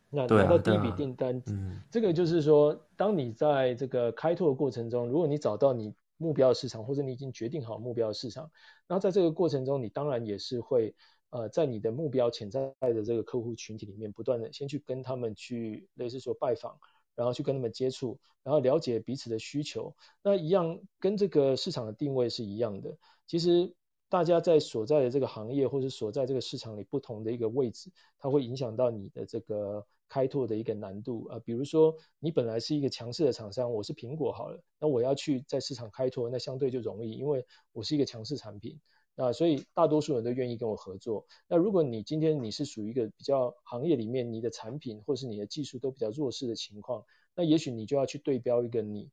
[0.08, 5.94] 那拿到第一笔订单，嗯，这个就是说，当你在这个开拓的过程中，如果你找到你。
[6.22, 8.48] 目标市场，或者你已经决定好目标市场，
[8.86, 10.94] 那在这个过程中，你当然也是会
[11.30, 16.78] 呃，在你的目标潜在的这个客户群体里面，不断的先去跟他们去类似说拜访，
[17.16, 19.92] 然后去跟他们接触，然后了解彼此的需求。
[20.22, 22.96] 那一样跟这个市场的定位是一样的。
[23.26, 23.74] 其实
[24.08, 29.84] 大家在所在的这个行业或者所在这个市场里不同的一个位置，它会影响到你的这个。
[30.12, 38.78] 开拓的一个难度啊，比如说你本来是一个强势的厂商，我是苹果好了，那我要去在市场开拓，那相对就容易，因为我是一个强势产品，
[39.14, 41.24] 那所以大多数人都愿意跟我合作。
[41.48, 47.02] 那如果你今天你是属于一个比较行业里面你的产品或是你的技术都比较弱势的情况，
[47.34, 49.08] 那也许你就要去对标一个你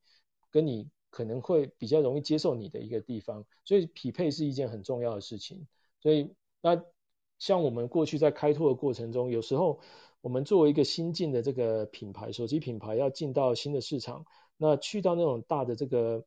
[0.52, 5.66] 跟你可能会比较容易接受你的一个地方，所以匹配是一件很重要的事情。
[6.02, 6.30] 所以
[6.60, 6.84] 那
[7.38, 9.80] 像我们过去在开拓的过程中，有时候。
[10.22, 14.26] 我们作为一个新进的这个品牌，手机品牌要进到新的市场，
[14.58, 16.26] 那去到那种大的这个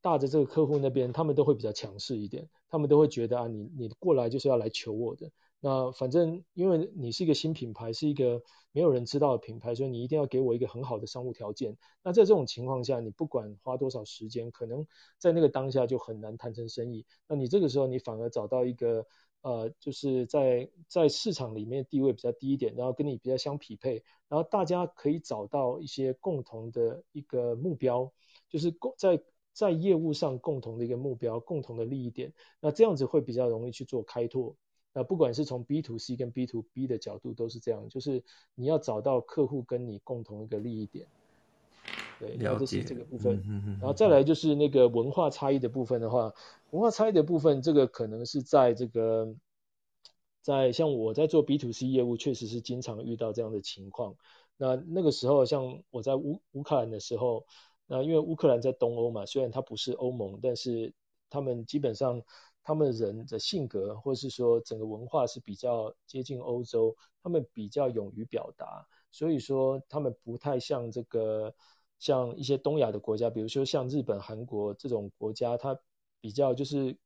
[0.00, 5.28] 大的这个客户那边，他们都会比较强势一点，他们都会觉得啊，你你过来就是要来求我的。
[5.58, 8.40] 那反正因为你是一个新品牌，是一个
[8.70, 11.76] 没有人知道的品牌，所以你一定要给我一个很好的商务条件。
[12.04, 14.86] 那在这种情况下，你不管花多少时间，可能
[15.18, 17.04] 在那个当下就很难谈成生意。
[17.26, 19.04] 那你这个时候，你反而找到一个。
[19.42, 28.10] 呃，就是在在市场里面地位比较低一点，然后跟你比较相匹配，然后大家可以找到一些共同的一个目标，
[28.48, 29.20] 就是共在
[29.52, 34.56] 在业务上共同的一个目标，共同的利益点，那这样子会比较容易去做开拓。
[34.94, 38.22] 那不管是从 B to C 跟 B to B 的角度都是这样，就是
[38.54, 41.08] 你要找到客户跟你共同一个利益点。
[42.22, 42.60] 对，然后。
[42.60, 43.42] 这是这个部分。
[43.80, 46.32] 然后再来就是那个文化差异的部分的话，
[46.70, 49.34] 文化差异的部分，这个可能是在这个，
[50.40, 54.14] 在像我在做 B to C 业务，确实是经常遇到这样的情况。
[54.56, 57.44] 那那个时候，像我在乌乌克兰的时候，
[57.86, 60.92] 那因为乌克兰在东欧嘛，虽然它不是欧盟，但是
[61.28, 62.22] 他们基本上
[62.62, 71.52] 他们人的性格，或是说整个文化是比较接近欧洲，他们比较勇于表达，所以说他们不太像这个
[72.02, 75.78] 像一些东亚的国家，比如说像日本、韩国这种国家，它
[76.20, 76.98] 比较就是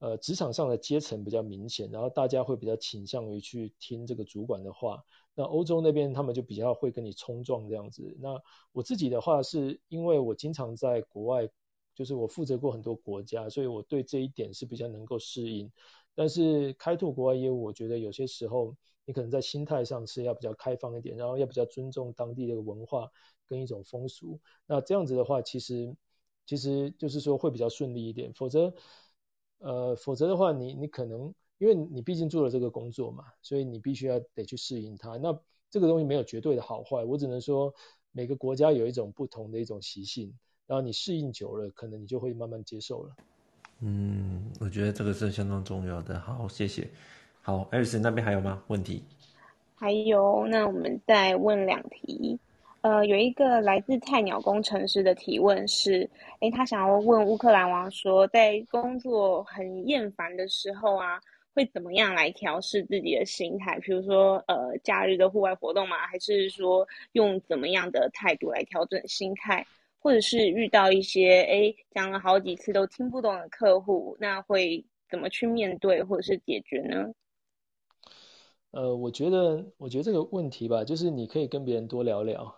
[0.00, 5.00] 呃职场上的阶层比较明显，然后大家会比较倾向于去听这个主管的话。
[5.36, 8.16] 那欧洲那边他们就比较会跟你冲撞这样子。
[8.20, 8.36] 那
[8.72, 11.48] 我自己的话是因为我经常在国外，
[11.94, 15.70] 就是我负责过很多国家，所以我对这一点是比较能够适应。
[16.16, 18.74] 但是开拓国外业务，我觉得有些时候
[19.04, 23.08] 你可能在心态上是要比较开放一点，然后要比较尊重当地的文化
[23.52, 24.40] 跟一种风俗。
[24.66, 25.94] 那这样子的话，其实
[26.46, 28.32] 其实就是说会比较顺利一点。
[28.32, 28.72] 否则，
[29.58, 31.34] 呃，否则的话你，你你可能。
[31.58, 35.16] 因为你毕竟做了这个工作嘛，所以你必须要得去适应它。
[35.16, 35.38] 那
[35.70, 37.72] 这个东西没有绝对的好坏，我只能说
[38.10, 40.34] 每个国家有一种不同的一种习性，
[40.66, 43.14] 然后你适应久了，可能你就会慢慢接受了。
[43.78, 46.18] 嗯，我觉得这个是相当重要的。
[46.18, 46.90] 好，谢谢。
[47.42, 48.60] 好，艾瑞斯那边还有吗？
[48.66, 49.04] 问题？
[49.76, 52.40] 还有，那我们再问两题。
[52.82, 56.08] 呃，有一个来自菜鸟工程师的提问是：
[56.40, 61.20] 诶，他想要问乌克兰王说，在工作很厌烦的时候啊。
[61.54, 63.78] 会怎么样来调试自己的心态？
[63.80, 65.98] 比如说，呃，假日的户外活动吗？
[66.06, 69.62] 还是说用怎么样的态度来调整心态？
[69.98, 77.12] 或者是遇到一些诶讲了好几次都听不懂的客户，那会怎么去面对或者是解决呢？
[78.70, 82.56] 呃，我觉得，我觉得这个问题吧，就是你可以跟别人多聊聊，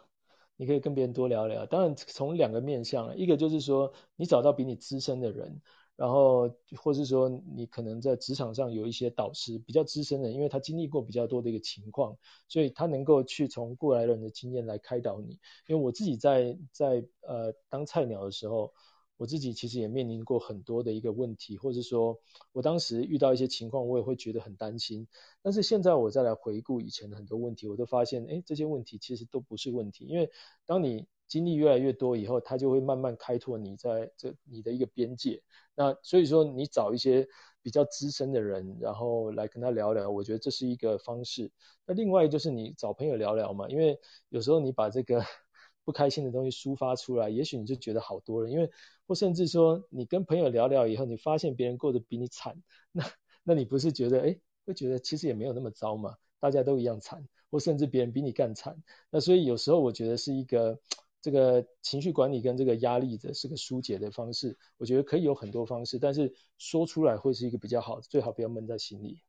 [0.56, 1.66] 你可以跟别人多聊聊。
[1.66, 5.60] 当然，从两个面向，一个就是说，你找到比你资深的人。
[5.96, 15.38] 然后，或是说你可能在职场上有一些导师比较资深的，因为他经历过比较多的一个情况，所以他能够去从过来人的经验来开导你。
[15.68, 18.72] 因为我自己在在呃当菜鸟的时候，
[19.16, 22.18] 我自己其实也面临过很多的一个问题，或者说
[22.52, 25.06] 我当时遇到一些情况，我也会觉得很担心。
[25.42, 30.30] 但是现在我再来回顾以前的很多问题，我都发现，哎，这些问题其实都不是问题，因为
[30.66, 35.42] 当你经历越来越多以后，他就会慢慢开拓你在这你的一个边界。
[35.74, 37.26] 那所以说，你找一些
[37.62, 41.50] 比较资深的人，然后来跟他聊聊，我觉得这是一个方式。
[41.86, 43.98] 那另外就是你找朋友聊聊嘛，因为
[44.28, 45.24] 有时候你把这个
[45.84, 48.50] 不开心的东西抒发出来，也许你就觉得好多了。
[48.50, 48.70] 因为
[49.06, 52.60] 或甚至说，你跟朋友聊聊以后，你发现别人过得比你惨，
[52.92, 53.04] 那
[53.42, 58.82] 那你不是觉得哎，会觉得其实也没有那么糟嘛，大家都一样惨，或甚至别人比你更惨。
[59.10, 60.80] 那所以有时候我觉得是一个。
[61.24, 69.22] 这个情绪管理跟这个压力的是个疏解的方式，我觉得可以有很多方式，但是说出来会是一个比较好，最好不要闷在心里。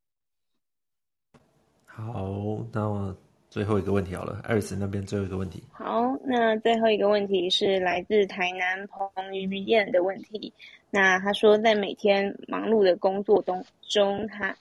[1.85, 3.15] 好，那我
[3.55, 5.63] 最后一个问题好了，艾瑞斯那边最后一个问题。
[5.71, 10.51] 好，那最后一个问题是来自台南彭于晏的问题。
[10.91, 14.53] 那他说，在每天忙碌的工作中中，他。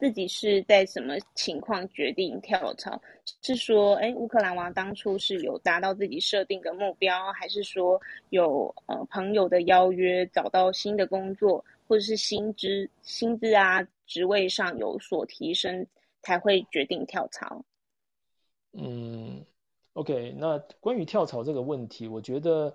[0.00, 3.00] 自己是在什么情况决定跳槽？
[3.42, 15.86] 是说，哎，乌克兰王当初是有达到自己设定的目标，还是说有呃朋友的邀约找到新的工作，或者是薪资薪资啊职位上有所提升，
[16.22, 17.62] 才会决定跳槽？
[18.72, 19.44] 嗯
[19.92, 22.74] ，OK，那关于跳槽这个问题，我觉得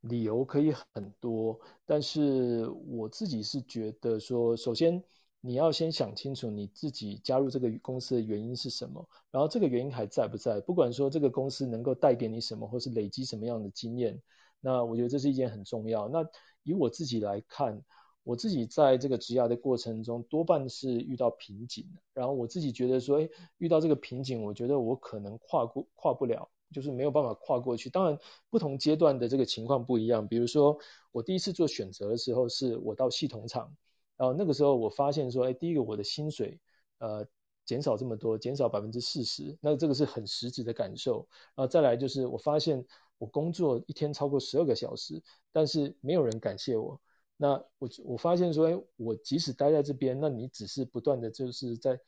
[0.00, 5.02] 理由可以很多，但是我自己是觉得说，首先。
[5.46, 10.58] 你要先想清楚你自己加入这个公司的原因是什么，然后这个原因还在不在？
[10.62, 14.18] 不管说这个公司能够带给你什么，或是累积什么样的经验，
[14.58, 16.08] 那我觉得这是一件很重要。
[16.08, 16.26] 那
[16.62, 17.78] 以我自己来看，
[18.24, 27.90] 我自己在这个职涯的过程中多半是遇到瓶颈，然后我自己觉得说，诶，遇到这个瓶颈，我觉得我可能跨过跨不了，就是没有办法跨过去。
[27.90, 28.18] 当然，
[28.48, 30.26] 不同阶段的这个情况不一样。
[30.26, 30.78] 比如说，
[31.12, 33.76] 我第一次做选择的时候，是我到系统厂。
[34.16, 36.58] 然后那个时候我发现说，哎，第一个我的薪水，
[36.98, 37.26] 呃，
[37.66, 41.28] 减少这么多，减少百分之四十，那这个是很实质的感受。
[41.54, 42.82] 然后再来就是我发现
[43.18, 45.22] 我工作一天超过十二个小时，
[45.52, 46.98] 但是没有人感谢我。
[47.36, 51.98] 那我我发现说，哎，我即使待在这边，那你只是不断的就是在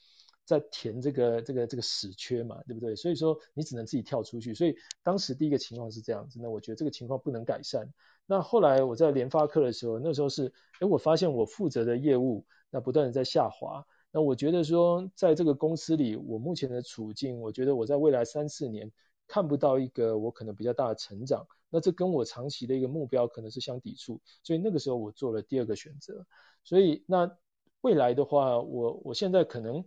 [0.44, 2.94] 在填这个这个这个死缺嘛，对不对？
[2.94, 4.54] 所以说你只能自己跳出去。
[4.54, 7.92] 所以当时第一个情况是这样子，那我觉得这个情况不能改善。
[8.24, 13.84] 那后来我在联发科的时候，那时候是，哎，我发现我负责的业务那不断的在下滑。
[14.12, 18.90] 那我觉得说，在这个公司里，我目前的处境，我觉得我在未来三四年
[19.26, 26.26] 看不到一个我可能比较大的成长，那这跟我长期的一个目标可能是相抵触，所以那个时候我做了第二个选择。
[26.64, 27.30] 所以那
[27.80, 29.84] 未来的话，我我现在可能，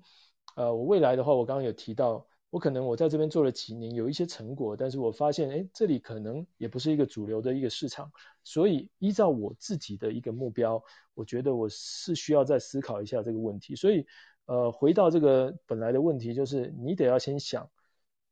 [0.55, 2.25] 呃，我未来的话，我刚刚有提到。
[2.51, 8.11] 我可能我在这边做了几年，有一些成果，但是我发现，哎，这里可能也不是一个主流的一个市场，
[8.43, 10.83] 所以依照我自己的一个目标，
[11.13, 13.75] 我觉得我是需要再思考一下这个问题。
[13.75, 14.03] 所以，
[14.47, 17.69] 呃，回到这个本来的问题，就是你得要先想，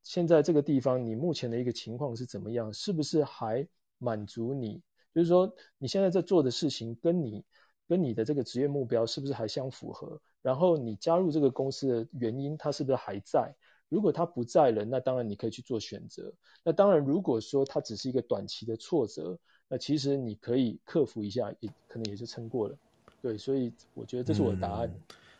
[0.07, 4.81] 现在这个地方你目前的一个情况是怎么样，是不是还满足你？
[5.13, 7.43] 就是说，你现在在做的事情跟你
[7.89, 10.21] 跟你的这个职业目标是不是还相符合？
[10.41, 13.53] 然后你加入这个公司的原因，它是不是还在？
[13.89, 16.33] 如果它不在了，那当然你可以去做选择。
[16.63, 19.37] 那当然，如果说它只是一个短期的挫折，
[19.67, 22.77] 那其实你可以克服一下，也可能也就撑过了。
[23.21, 24.89] 对，所以我觉得这是我的答案。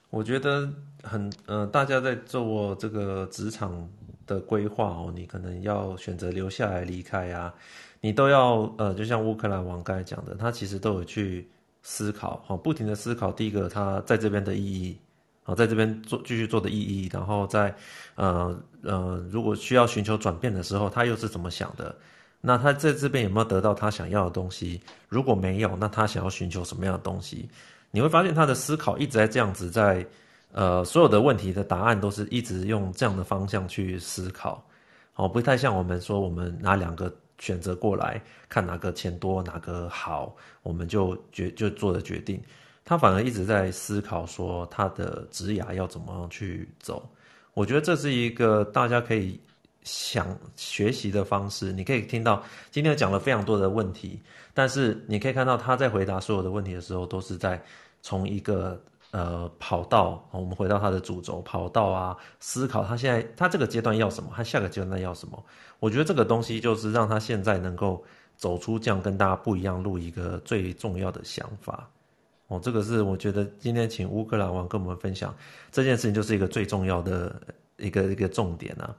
[0.09, 0.69] 我觉得
[1.03, 3.89] 很呃，大家在做这个职场
[4.27, 7.51] 的规划哦，你可能要选择留下来、离开啊，
[8.01, 11.47] 你都要呃，就像乌克兰王刚才讲的，他其实都有去
[11.81, 13.31] 思考，好，不停的思考。
[13.31, 14.95] 第一个，他在这边的意义。
[15.43, 17.73] 好，在这边做继续做的意义，然后在
[18.15, 21.95] 呃呃，如果需要寻求转变的时候，他又是怎么想的？
[22.41, 24.81] 那他在这边有没有得到他想要的东西？
[25.07, 27.47] 如果没有，那他想要寻求什么样的东西？
[27.91, 30.05] 你会发现他的思考一直在这样子，在
[30.51, 34.63] 呃所有的问题的答案都是一直用这样的方向去思考。
[35.15, 42.41] 哦，不太像我们说我们拿两个选择过来看哪个钱多哪个好，我们就决就做的决定。
[42.85, 47.09] 他反而一直在思考说他的职涯要怎么样去走，
[47.53, 49.39] 我觉得这是一个大家可以
[49.83, 51.73] 想学习的方式。
[51.73, 52.41] 你可以听到
[52.71, 54.21] 今天讲了非常多的问题，
[54.53, 57.61] 但是你可以看到他在回答所有的问题的时候，都是在
[58.01, 58.81] 从一个
[59.17, 65.43] 呃跑道，我们回到他的主轴跑道啊，思考他现在他这个阶段要什么，他下个阶段要什么。
[65.79, 68.03] 我觉得这个东西就是让他现在能够
[68.35, 71.89] 走出这样跟大家不一样路一个最重要的想法。
[72.47, 75.35] 哦，这个是我觉得今天请乌克兰王跟我们分享
[75.71, 77.35] 这件事情，就是一个最重要的
[77.77, 78.95] 一个一个重点啊。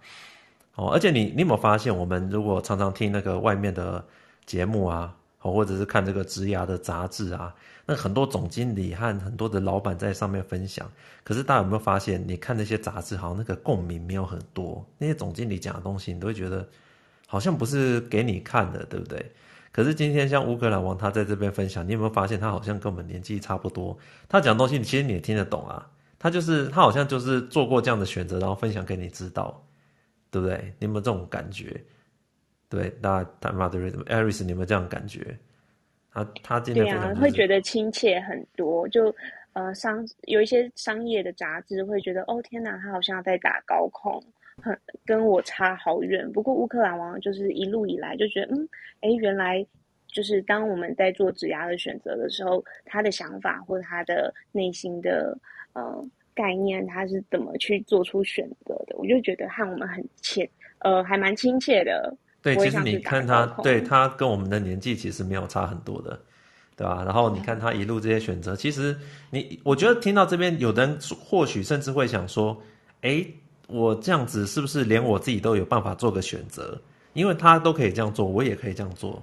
[0.75, 4.05] 哦，而且你你有没有发现，我们如果常常听那个外面的
[4.45, 7.55] 节目啊，哦，或者是看这个职涯的杂志啊，
[7.87, 10.91] 那很多总经理和很多的老板在上面分享，
[11.23, 16.69] 可是大家有没有发现，你看那些杂志，好像那个共鸣没有很多，那些总经理讲的东西，你都会觉得
[17.27, 19.33] 好像不是给你看的，对不对？
[19.71, 23.97] 可是今天像乌克兰王他在这边分享，你有没有发现他好像跟我们年纪差不多？
[24.29, 25.89] 他讲东西，其实你也听得懂啊。
[26.19, 29.65] 他就是他好像就是做过这样的选择，然后分享给你知道，
[30.33, 30.75] 对不对？
[30.81, 31.81] 你有没有这种感觉？
[32.69, 35.37] 对，大家他妈的，Aris，你有没有这样感觉？
[36.11, 38.89] 他他今天、就是、对啊，会觉得亲切很多。
[38.89, 39.15] 就
[39.53, 44.23] 呃商有一些商业的杂志会觉得，哦天哪，他好像在打高空。
[44.61, 48.69] 很跟我差好远，不过乌克兰王就是一路以来就觉得，嗯，
[49.03, 49.65] 哎，原来
[50.09, 55.39] 就是当我们在做职涯的选择的时候，他的想法或他的内心的
[55.75, 56.05] 呃
[56.35, 60.51] 概念，他是怎么去做出选择的，我就觉得和我们很切，
[60.81, 62.13] 呃，还蛮亲切的。
[62.55, 66.19] 对，其实你看他，对他跟我们的年纪其实没有差很多的，
[66.77, 67.03] 对吧？
[67.05, 68.97] 然后你看他一路这些选择，其实
[69.31, 72.61] 你我觉得听到这边，有的人或许甚至会想说，
[73.03, 73.27] 哎。
[73.71, 76.81] 我这样子是不是连我自己都有办法做个选择？
[77.13, 79.23] 因为他都可以这样做，我也可以这样做。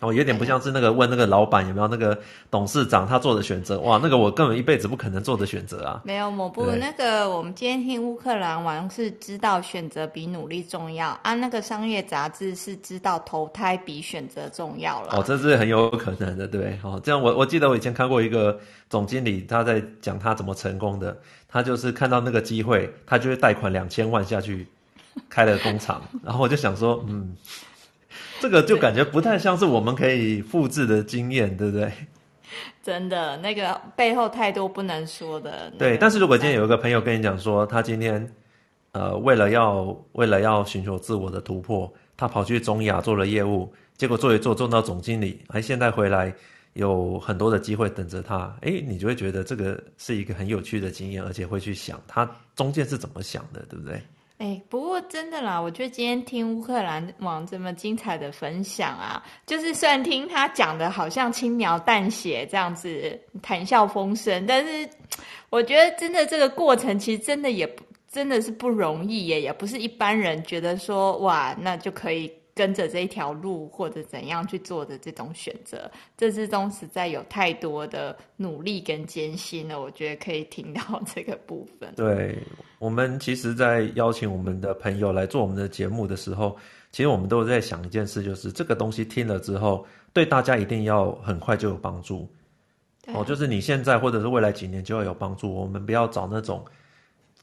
[0.00, 2.18] 哦，有点不像是那个问那个老板有没有那个
[2.50, 3.80] 董事长他做的选择。
[3.80, 6.00] 哇，那个我根本一辈子不可能做的选择啊！
[6.04, 15.16] 没有，某部那个我们今天听乌克兰王是知道选择比努力重要啊，那个商业杂志是知道投胎比选择重要了。
[15.16, 16.78] 哦，这是很有可能的，对。
[16.82, 21.16] 哦，这样我我记得我以前看过一个总经理他在讲他怎么成功的。
[21.50, 24.66] 他就是看到那个机会，他就会贷款两千万下去
[25.30, 27.34] 开了工厂，然后我就想说，嗯，
[28.40, 31.92] 这个就感觉不太像是我们可以复制的经验，对不对？
[32.82, 35.70] 真的，那个背后太多不能说的。
[35.78, 38.34] 对，但是如果今天有一个朋友跟你讲说，他今天
[38.92, 46.34] 呃为了要为了要寻求自我的突破，他跑去中亚做了业务，结果做一做做到总经理，哎，现在回来。
[46.74, 54.00] 有很多的机会等着他，诶，你就会觉得这个是一个很有趣的经验，而且会去想他中间是怎么想的，对不对？
[54.38, 64.88] 哎，不过真的啦，我觉得今天听乌克兰王这么精彩的分享啊，就是虽然听他讲的好像轻描淡写这样子谈笑风生，但是
[65.50, 67.68] 我觉得真的这个过程其实真的也
[68.10, 72.32] 真的是不容易耶，也不是一般人觉得说哇，那就可以。
[72.54, 79.80] 跟着这一条路或者怎样去做的这种选择，这之中实在有太多的努力跟艰辛了。
[79.80, 81.94] 我觉得可以听到这个部分。
[81.94, 82.36] 对，
[82.78, 86.56] 我们其实，在邀请我们的朋友来做我们的节目的时候，
[86.92, 92.30] 其实我们都在想一件事，就是这个东西听了之后，对大家一定要很快就有帮助。
[93.12, 95.52] 哦，就是你现在或者是未来几年就要有帮助。
[95.52, 96.64] 我们不要找那种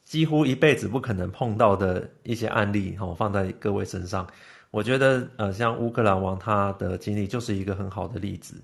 [0.05, 4.25] 几乎一辈子不可能碰到的一些案例，哦，放在各位身上。
[4.71, 8.55] 我觉得，呃，像乌克兰王他的经历就是一个很好的例子，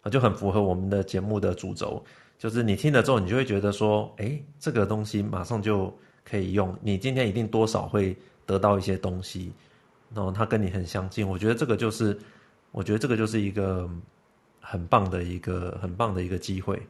[0.00, 2.02] 啊，就很符合我们的节目的主轴。
[2.38, 5.94] 就是你听了之后，你就会觉得说，哎，这个东西马上就。
[6.24, 8.16] 可以用，你今天一定多少会
[8.46, 9.52] 得到一些东西，
[10.14, 12.18] 然后他跟你很相近，我觉得这个就是，
[12.72, 13.88] 我觉得这个就是一个
[14.60, 16.80] 很棒的一个很棒的一个机会，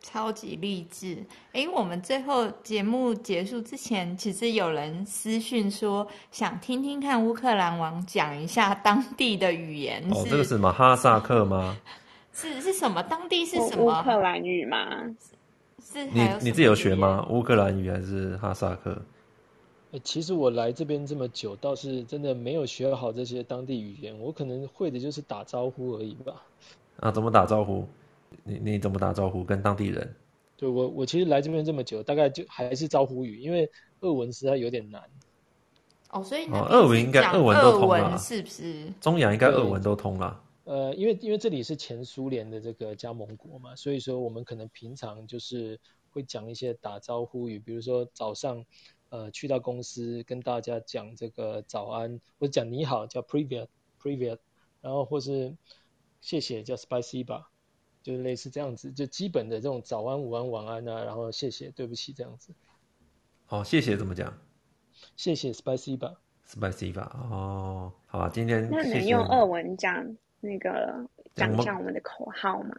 [0.00, 1.18] 超级励志。
[1.52, 10.02] 哎，我们最后节目结束之前，其实有人私讯说想听听看乌克兰王讲一下当地的语言。
[10.10, 11.76] 哦，这个是什么哈萨克吗？
[12.32, 13.02] 是是什么？
[13.02, 14.00] 当地是什么？
[14.00, 14.86] 乌克兰语吗？
[16.12, 17.26] 你你自己有学吗？
[17.30, 19.00] 乌克兰语还是哈萨克？
[19.92, 24.18] 欸，其实我来这边这么久，倒是真的没有学好这些当地语言。
[24.18, 26.42] 我可能会的就是打招呼而已吧。
[27.00, 27.88] 啊，怎么打招呼？
[28.44, 29.42] 你你怎么打招呼？
[29.42, 30.14] 跟当地人？
[30.58, 33.70] 对，我我其实来这边这么久，大概就还是招呼语，因为
[34.00, 35.02] 俄文实在有点难。
[36.10, 38.92] 哦，所以哦，俄文应该俄文都通了，是不是？
[39.00, 40.38] 中亚应该俄文都通了。
[40.68, 48.62] 呃，因为因为这里是前苏联的这个加盟国嘛，所以说我们可能平常就是会讲一些打招呼语，比如说早上，
[49.08, 54.40] 呃，去到公司跟大家讲这个早安，或者讲你好叫 Privet Privet，
[54.82, 55.56] 然后或是
[56.20, 57.46] 谢谢叫 Spasiba，
[58.02, 62.52] 就是类似这样子，就基本的这种早安、午安、晚安啊，然后谢谢、对不起这样子。
[63.46, 64.38] 好，谢谢怎么讲？
[65.16, 70.14] 谢谢 Spicy 吧 Spasiba 哦，好啊，今天那能用俄文讲？
[70.40, 70.94] 那个
[71.34, 72.74] 讲一下我们的口号吗？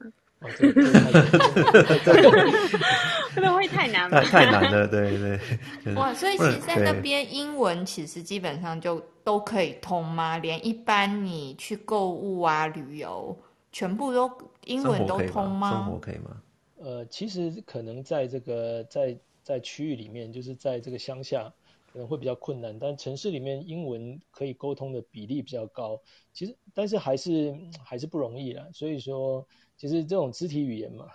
[3.34, 4.22] 可能 会太难了？
[4.24, 5.38] 太难了，对对，
[5.84, 5.94] 对。
[5.96, 10.38] 哇，所以其实在那边英文其实基本上就都可以通吗？
[10.38, 13.38] 连一般你去购物啊、旅游，
[13.74, 14.32] 全部都
[14.64, 15.72] 英文都通吗？
[15.72, 16.42] 生活可以吗？
[16.78, 21.52] 呃，其实可能在这个在在区域里面，就是在这个乡下。
[21.92, 26.00] 可能会比较困难，但城市里面英文可以沟通的比例比较高。
[26.32, 28.68] 其实，但是还是还是不容易啦。
[28.74, 31.08] 所以说，其实这种肢体语言嘛，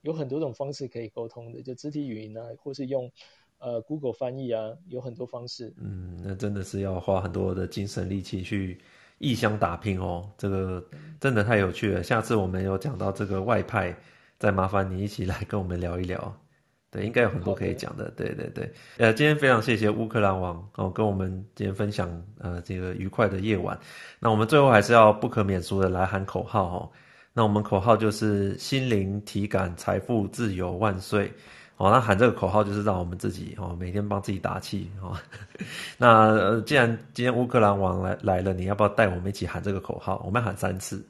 [0.00, 3.10] 有很多种方式可以沟通的，就肢体语言啊，或是用
[3.58, 5.74] 呃 Google 翻译啊，有很多方式。
[5.76, 8.80] 嗯，那真的是要花很多的精神力气去
[9.18, 10.30] 异乡打拼哦。
[10.38, 10.82] 这个
[11.20, 12.02] 真的太有趣了。
[12.02, 13.94] 下次我们有讲到这个外派，
[14.38, 16.47] 再麻烦你一起来跟我们聊一聊。
[16.90, 18.10] 对，应该有很多可以讲的。
[18.16, 23.78] 对对对，呃，今天非常谢谢乌克兰王哦，跟我们今天分享呃这个愉快的夜晚。
[24.18, 26.90] 那我们最后还是要不可免俗的来喊口号哦。
[27.34, 31.30] 那我们口号就是心灵体感财富自由万岁
[31.76, 31.90] 哦。
[31.90, 35.14] 那喊这个口号就是让我们自己哦每天帮自己打气哦。
[35.98, 40.22] 那呃，既然今天乌克兰王来来了，你要不要带我们一起喊这个口号？
[40.24, 41.04] 我们喊三次。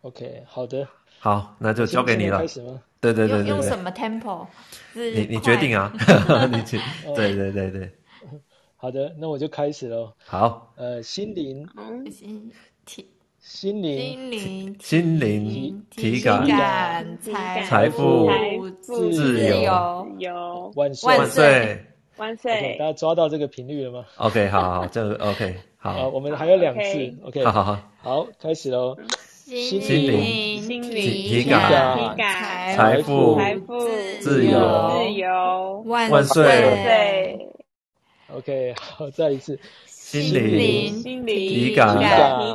[0.00, 0.88] OK，好的。
[1.22, 2.40] 好，那就交给你了。
[2.40, 2.80] 开始吗？
[3.00, 4.44] 对对对对，对，用什么 tempo？
[4.92, 5.92] 你你决定啊，
[6.50, 6.80] 你决
[7.14, 7.88] 对对对对。
[8.76, 10.12] 好的，那我就开始喽。
[10.26, 10.72] 好。
[10.74, 11.64] 呃，心灵，
[12.10, 12.50] 心
[12.84, 13.06] 体，
[13.38, 17.16] 心灵，心灵，心灵，体感，
[17.68, 18.28] 财富，
[18.80, 22.76] 自由，由，万岁，万岁，万岁。
[22.80, 26.08] 大家抓到这个频率了吗？OK，好好，这 OK，好。
[26.08, 28.96] 我们还有两次，OK，好好好，好，开始喽。
[29.44, 33.88] 心灵、心灵、体感、体感、财富、财富、
[34.20, 37.48] 自由、自由，万岁
[38.32, 39.58] ！OK，好，再一次。
[39.86, 42.04] 心灵、心灵、体感、体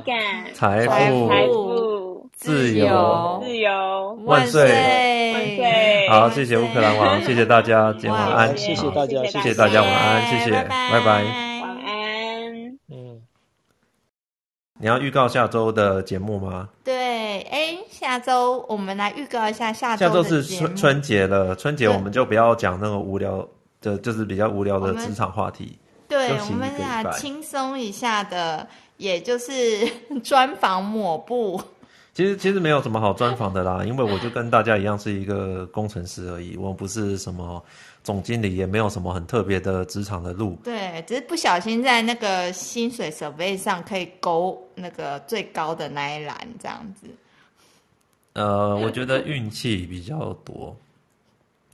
[0.06, 4.64] 感、财富、财富、自由、自由，万岁！
[4.64, 6.08] 万岁！
[6.10, 11.57] 好，谢谢乌克兰王，谢谢大家，今天晚安，谢谢大家，谢谢大家，晚安，谢谢，拜拜。
[14.80, 16.70] 你要预告下周的节目吗？
[16.84, 20.06] 对，哎，下周我们来预告一下下周。
[20.06, 23.48] 下周是春春节了，春节我们就不要讲那个无聊
[23.82, 25.78] 的，就是比较无聊的职场话题。
[26.08, 28.68] 对，我们俩轻松一下的，
[28.98, 29.54] 也就是
[30.24, 31.60] 专访抹布。
[32.14, 37.64] 其实其实没有什么好专访的啦，因为我就跟大家一样是一个工程师而已，我不是什么。
[38.08, 47.06] 总经理也没有什么很特别的职场的路，对，只是不小心在那个薪水设备上可以勾那个最高的那一栏这样子。
[48.32, 50.74] 呃，我觉得运气比较多，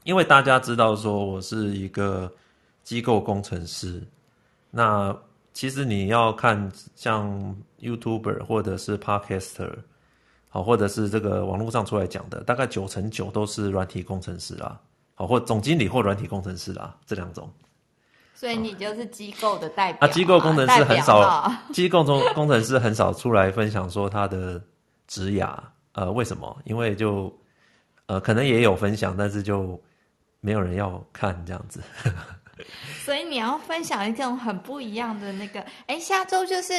[0.05, 2.33] 因为大家知道说我是一个
[2.83, 4.01] 机构工程师，
[4.71, 5.15] 那
[5.53, 9.71] 其实你要看像 YouTuber 或者是 Podcaster，
[10.49, 14.79] 好，或者是这个网络上出来讲的，大概九成九都是软体工程师啦。
[15.15, 17.51] 好，或总经理或软体工程师啦，这两种。
[18.33, 20.11] 所以你就是机构的代表啊？
[20.11, 24.61] 机构工程师很少， 机构中工程师很少出来分享说他的
[25.07, 25.55] 职涯，
[25.93, 26.57] 呃，为什么？
[26.65, 27.33] 因为就
[28.07, 29.81] 呃，可能也有分享，但是就
[30.41, 31.81] 没有人要看这样子。
[33.05, 36.73] 所以你要分享一种很不一样的那个，哎，下周就是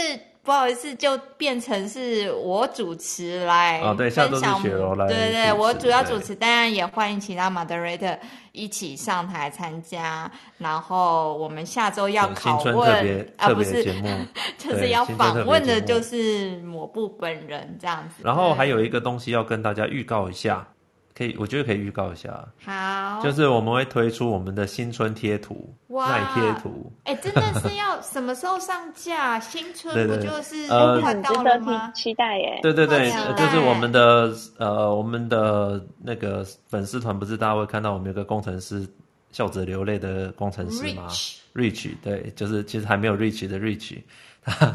[0.44, 3.92] 不好意思，就变成是我主持来分享。
[3.92, 5.06] 哦，对，下周是雪柔来。
[5.06, 8.18] 对对对，我主要主持，当然也欢迎其他 moderator
[8.52, 10.30] 一起上台参加。
[10.58, 13.82] 然后我们下周要拷问啊，不是，
[14.58, 18.22] 就是要访问的，就是抹布本人这样子。
[18.22, 20.68] 然后还有一个东西要跟大家预告一下。
[21.16, 22.44] 可以，我觉得可以预告一下。
[22.64, 26.92] 好，就是我们会推出我们的新春贴图，耐贴图。
[27.04, 29.38] 哎，真的是要什么时候上架？
[29.38, 30.66] 新春不就是
[31.00, 31.92] 快到了吗？
[31.92, 32.58] 期待耶！
[32.62, 38.84] 对对对，就是我们的呃，我们的那个粉丝团，不是大家会看到我们有个工程师
[39.30, 41.06] 笑着流泪的工程师吗
[41.54, 43.98] ？Rich，对，就是其实还没有 Rich 的 Rich。
[44.44, 44.74] 他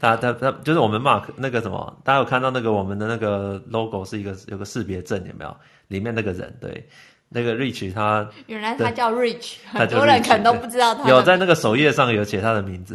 [0.00, 5.56] 他他他就是我们 Mark 那个什么，大家有看到那个我们的那个 logo 是一个有个识别证，有没有？
[5.88, 6.88] 里面那个人，对，
[7.28, 11.08] 那个 Rich 他原来他叫 Rich，很多人可能都不知道他。
[11.08, 12.94] 有在那个首页上有写他的名字。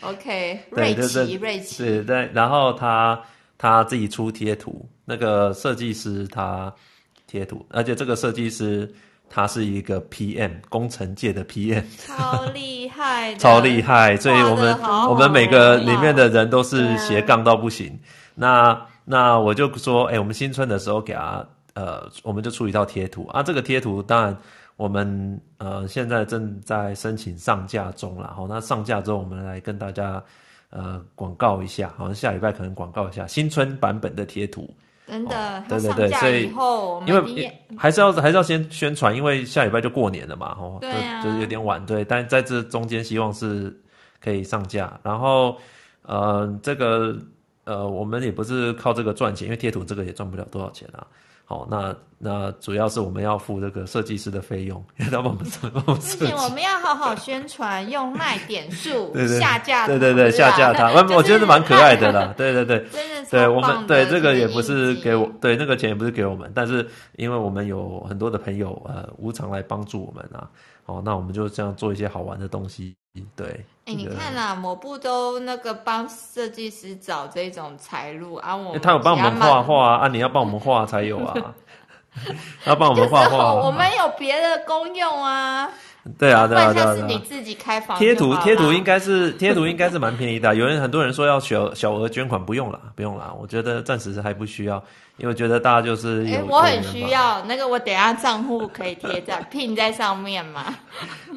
[0.00, 2.30] OK， 瑞奇，瑞奇，是对。
[2.32, 3.20] 然后他
[3.58, 6.72] 他自己出贴图，那个设计师他
[7.26, 8.92] 贴图，而且这个设计师。
[9.28, 14.72] 他是一个 PM 工程界的 PM，超厉害， 超厉害，所以我们
[15.08, 17.98] 我们每个里面的人都是斜杠到不行。
[18.36, 21.44] 那那我就说，哎、欸，我们新春的时候给他，
[21.76, 23.42] 呃，我们就出一套贴图啊。
[23.42, 24.36] 这个贴图当然
[24.76, 28.32] 我们呃现在正在申请上架中了。
[28.34, 30.22] 好，那上架之后我们来跟大家
[30.70, 34.68] 呃广告一下，好像下礼拜可能广告一下新春版本的贴图。
[35.06, 36.50] 真的，对对对，所以
[37.06, 43.72] 因为还是要还是要先宣传，因为下礼拜就过年了嘛，哦，对啊，就是有点晚，对，但在这中间希望是
[44.20, 45.56] 可以上架，然后
[46.02, 47.16] 呃，这个
[47.62, 51.06] 呃，我们也不是靠这个赚钱，因为贴图这个也赚不了多少钱啊。
[51.48, 56.18] 好，那那主要是我们要付这个设计师的费用， 要帮我们设计。
[56.18, 60.90] 不行，我们要好好宣传，用卖点数 下架，对对对，下架它。
[60.92, 66.84] 我我觉得蛮可爱的啦，对对对，真的对我们对这个也不是给我，对那个钱也不是给我们，但是
[67.16, 70.50] 因为我们有很多的朋友呃无偿来帮助我们啊，
[70.82, 72.96] 好，那我们就这样做一些好玩的东西。
[73.36, 73.46] 对，
[73.84, 81.54] 哎、欸，你看啦，抹布都那个帮设计师找这种财路啊，我、欸、他有帮我们画画啊，你要帮我们画才有啊，
[82.64, 85.70] 他要帮我们画画，我们有别的功用啊。
[86.18, 90.54] 对啊，对啊，对啊，是你自己开房贴图，贴图应该是 贴图应该是蛮便宜的。
[90.54, 93.36] 有人很多人说要小小额捐款，不用了，不用了。
[93.40, 94.76] 我觉得暂时是还不需要，
[95.16, 96.24] 因为我觉得大家就是。
[96.26, 100.74] 哎、欸，我很需要那个，我等下账户可以贴在 pin 在上面嘛？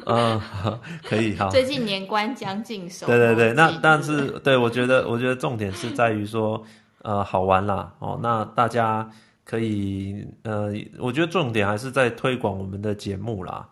[0.06, 0.40] 嗯，
[1.02, 1.48] 可以哈。
[1.50, 6.62] 最近年关将近手，对对对，那但是对我觉得，我觉得重点是在于说，
[7.02, 9.08] 呃，好玩啦哦，那大家
[9.44, 13.66] 可以呃，我觉得重点还是在推广我们的节目啦。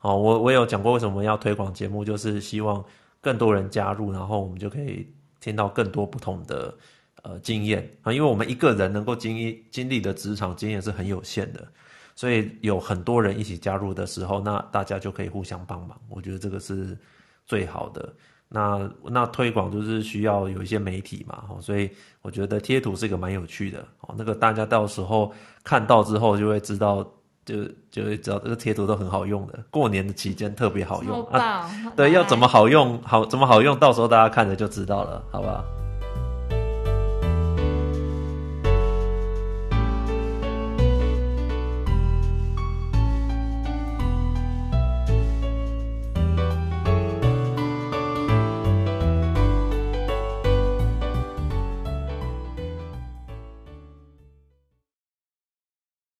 [0.00, 2.82] 哦，我我有讲过为什么要推广节目，就是希望
[3.20, 5.06] 更多人加入，然后我们就可以
[5.40, 6.74] 听到更多不同的
[7.22, 11.68] 呃经验啊，因为我们一个人能够经历经历的职场经验是很有限的，
[12.14, 16.96] 所以有很多人一起加入的时候，那大家就可以互相帮忙，我觉得这个是
[17.44, 18.10] 最好的。
[18.48, 21.90] 那那推广就是需要有一些媒体嘛，所以
[22.22, 25.30] 我觉得贴图是一个蛮有趣的哦，那个大家到时候
[25.62, 27.06] 看到之后就会知道。
[27.44, 31.68] 就就会知道这个贴图都很好用的，过年的期间特别好用啊！
[31.96, 35.64] 对，要怎么好用，好怎么好用，到时候大家看着就知道了，好不好？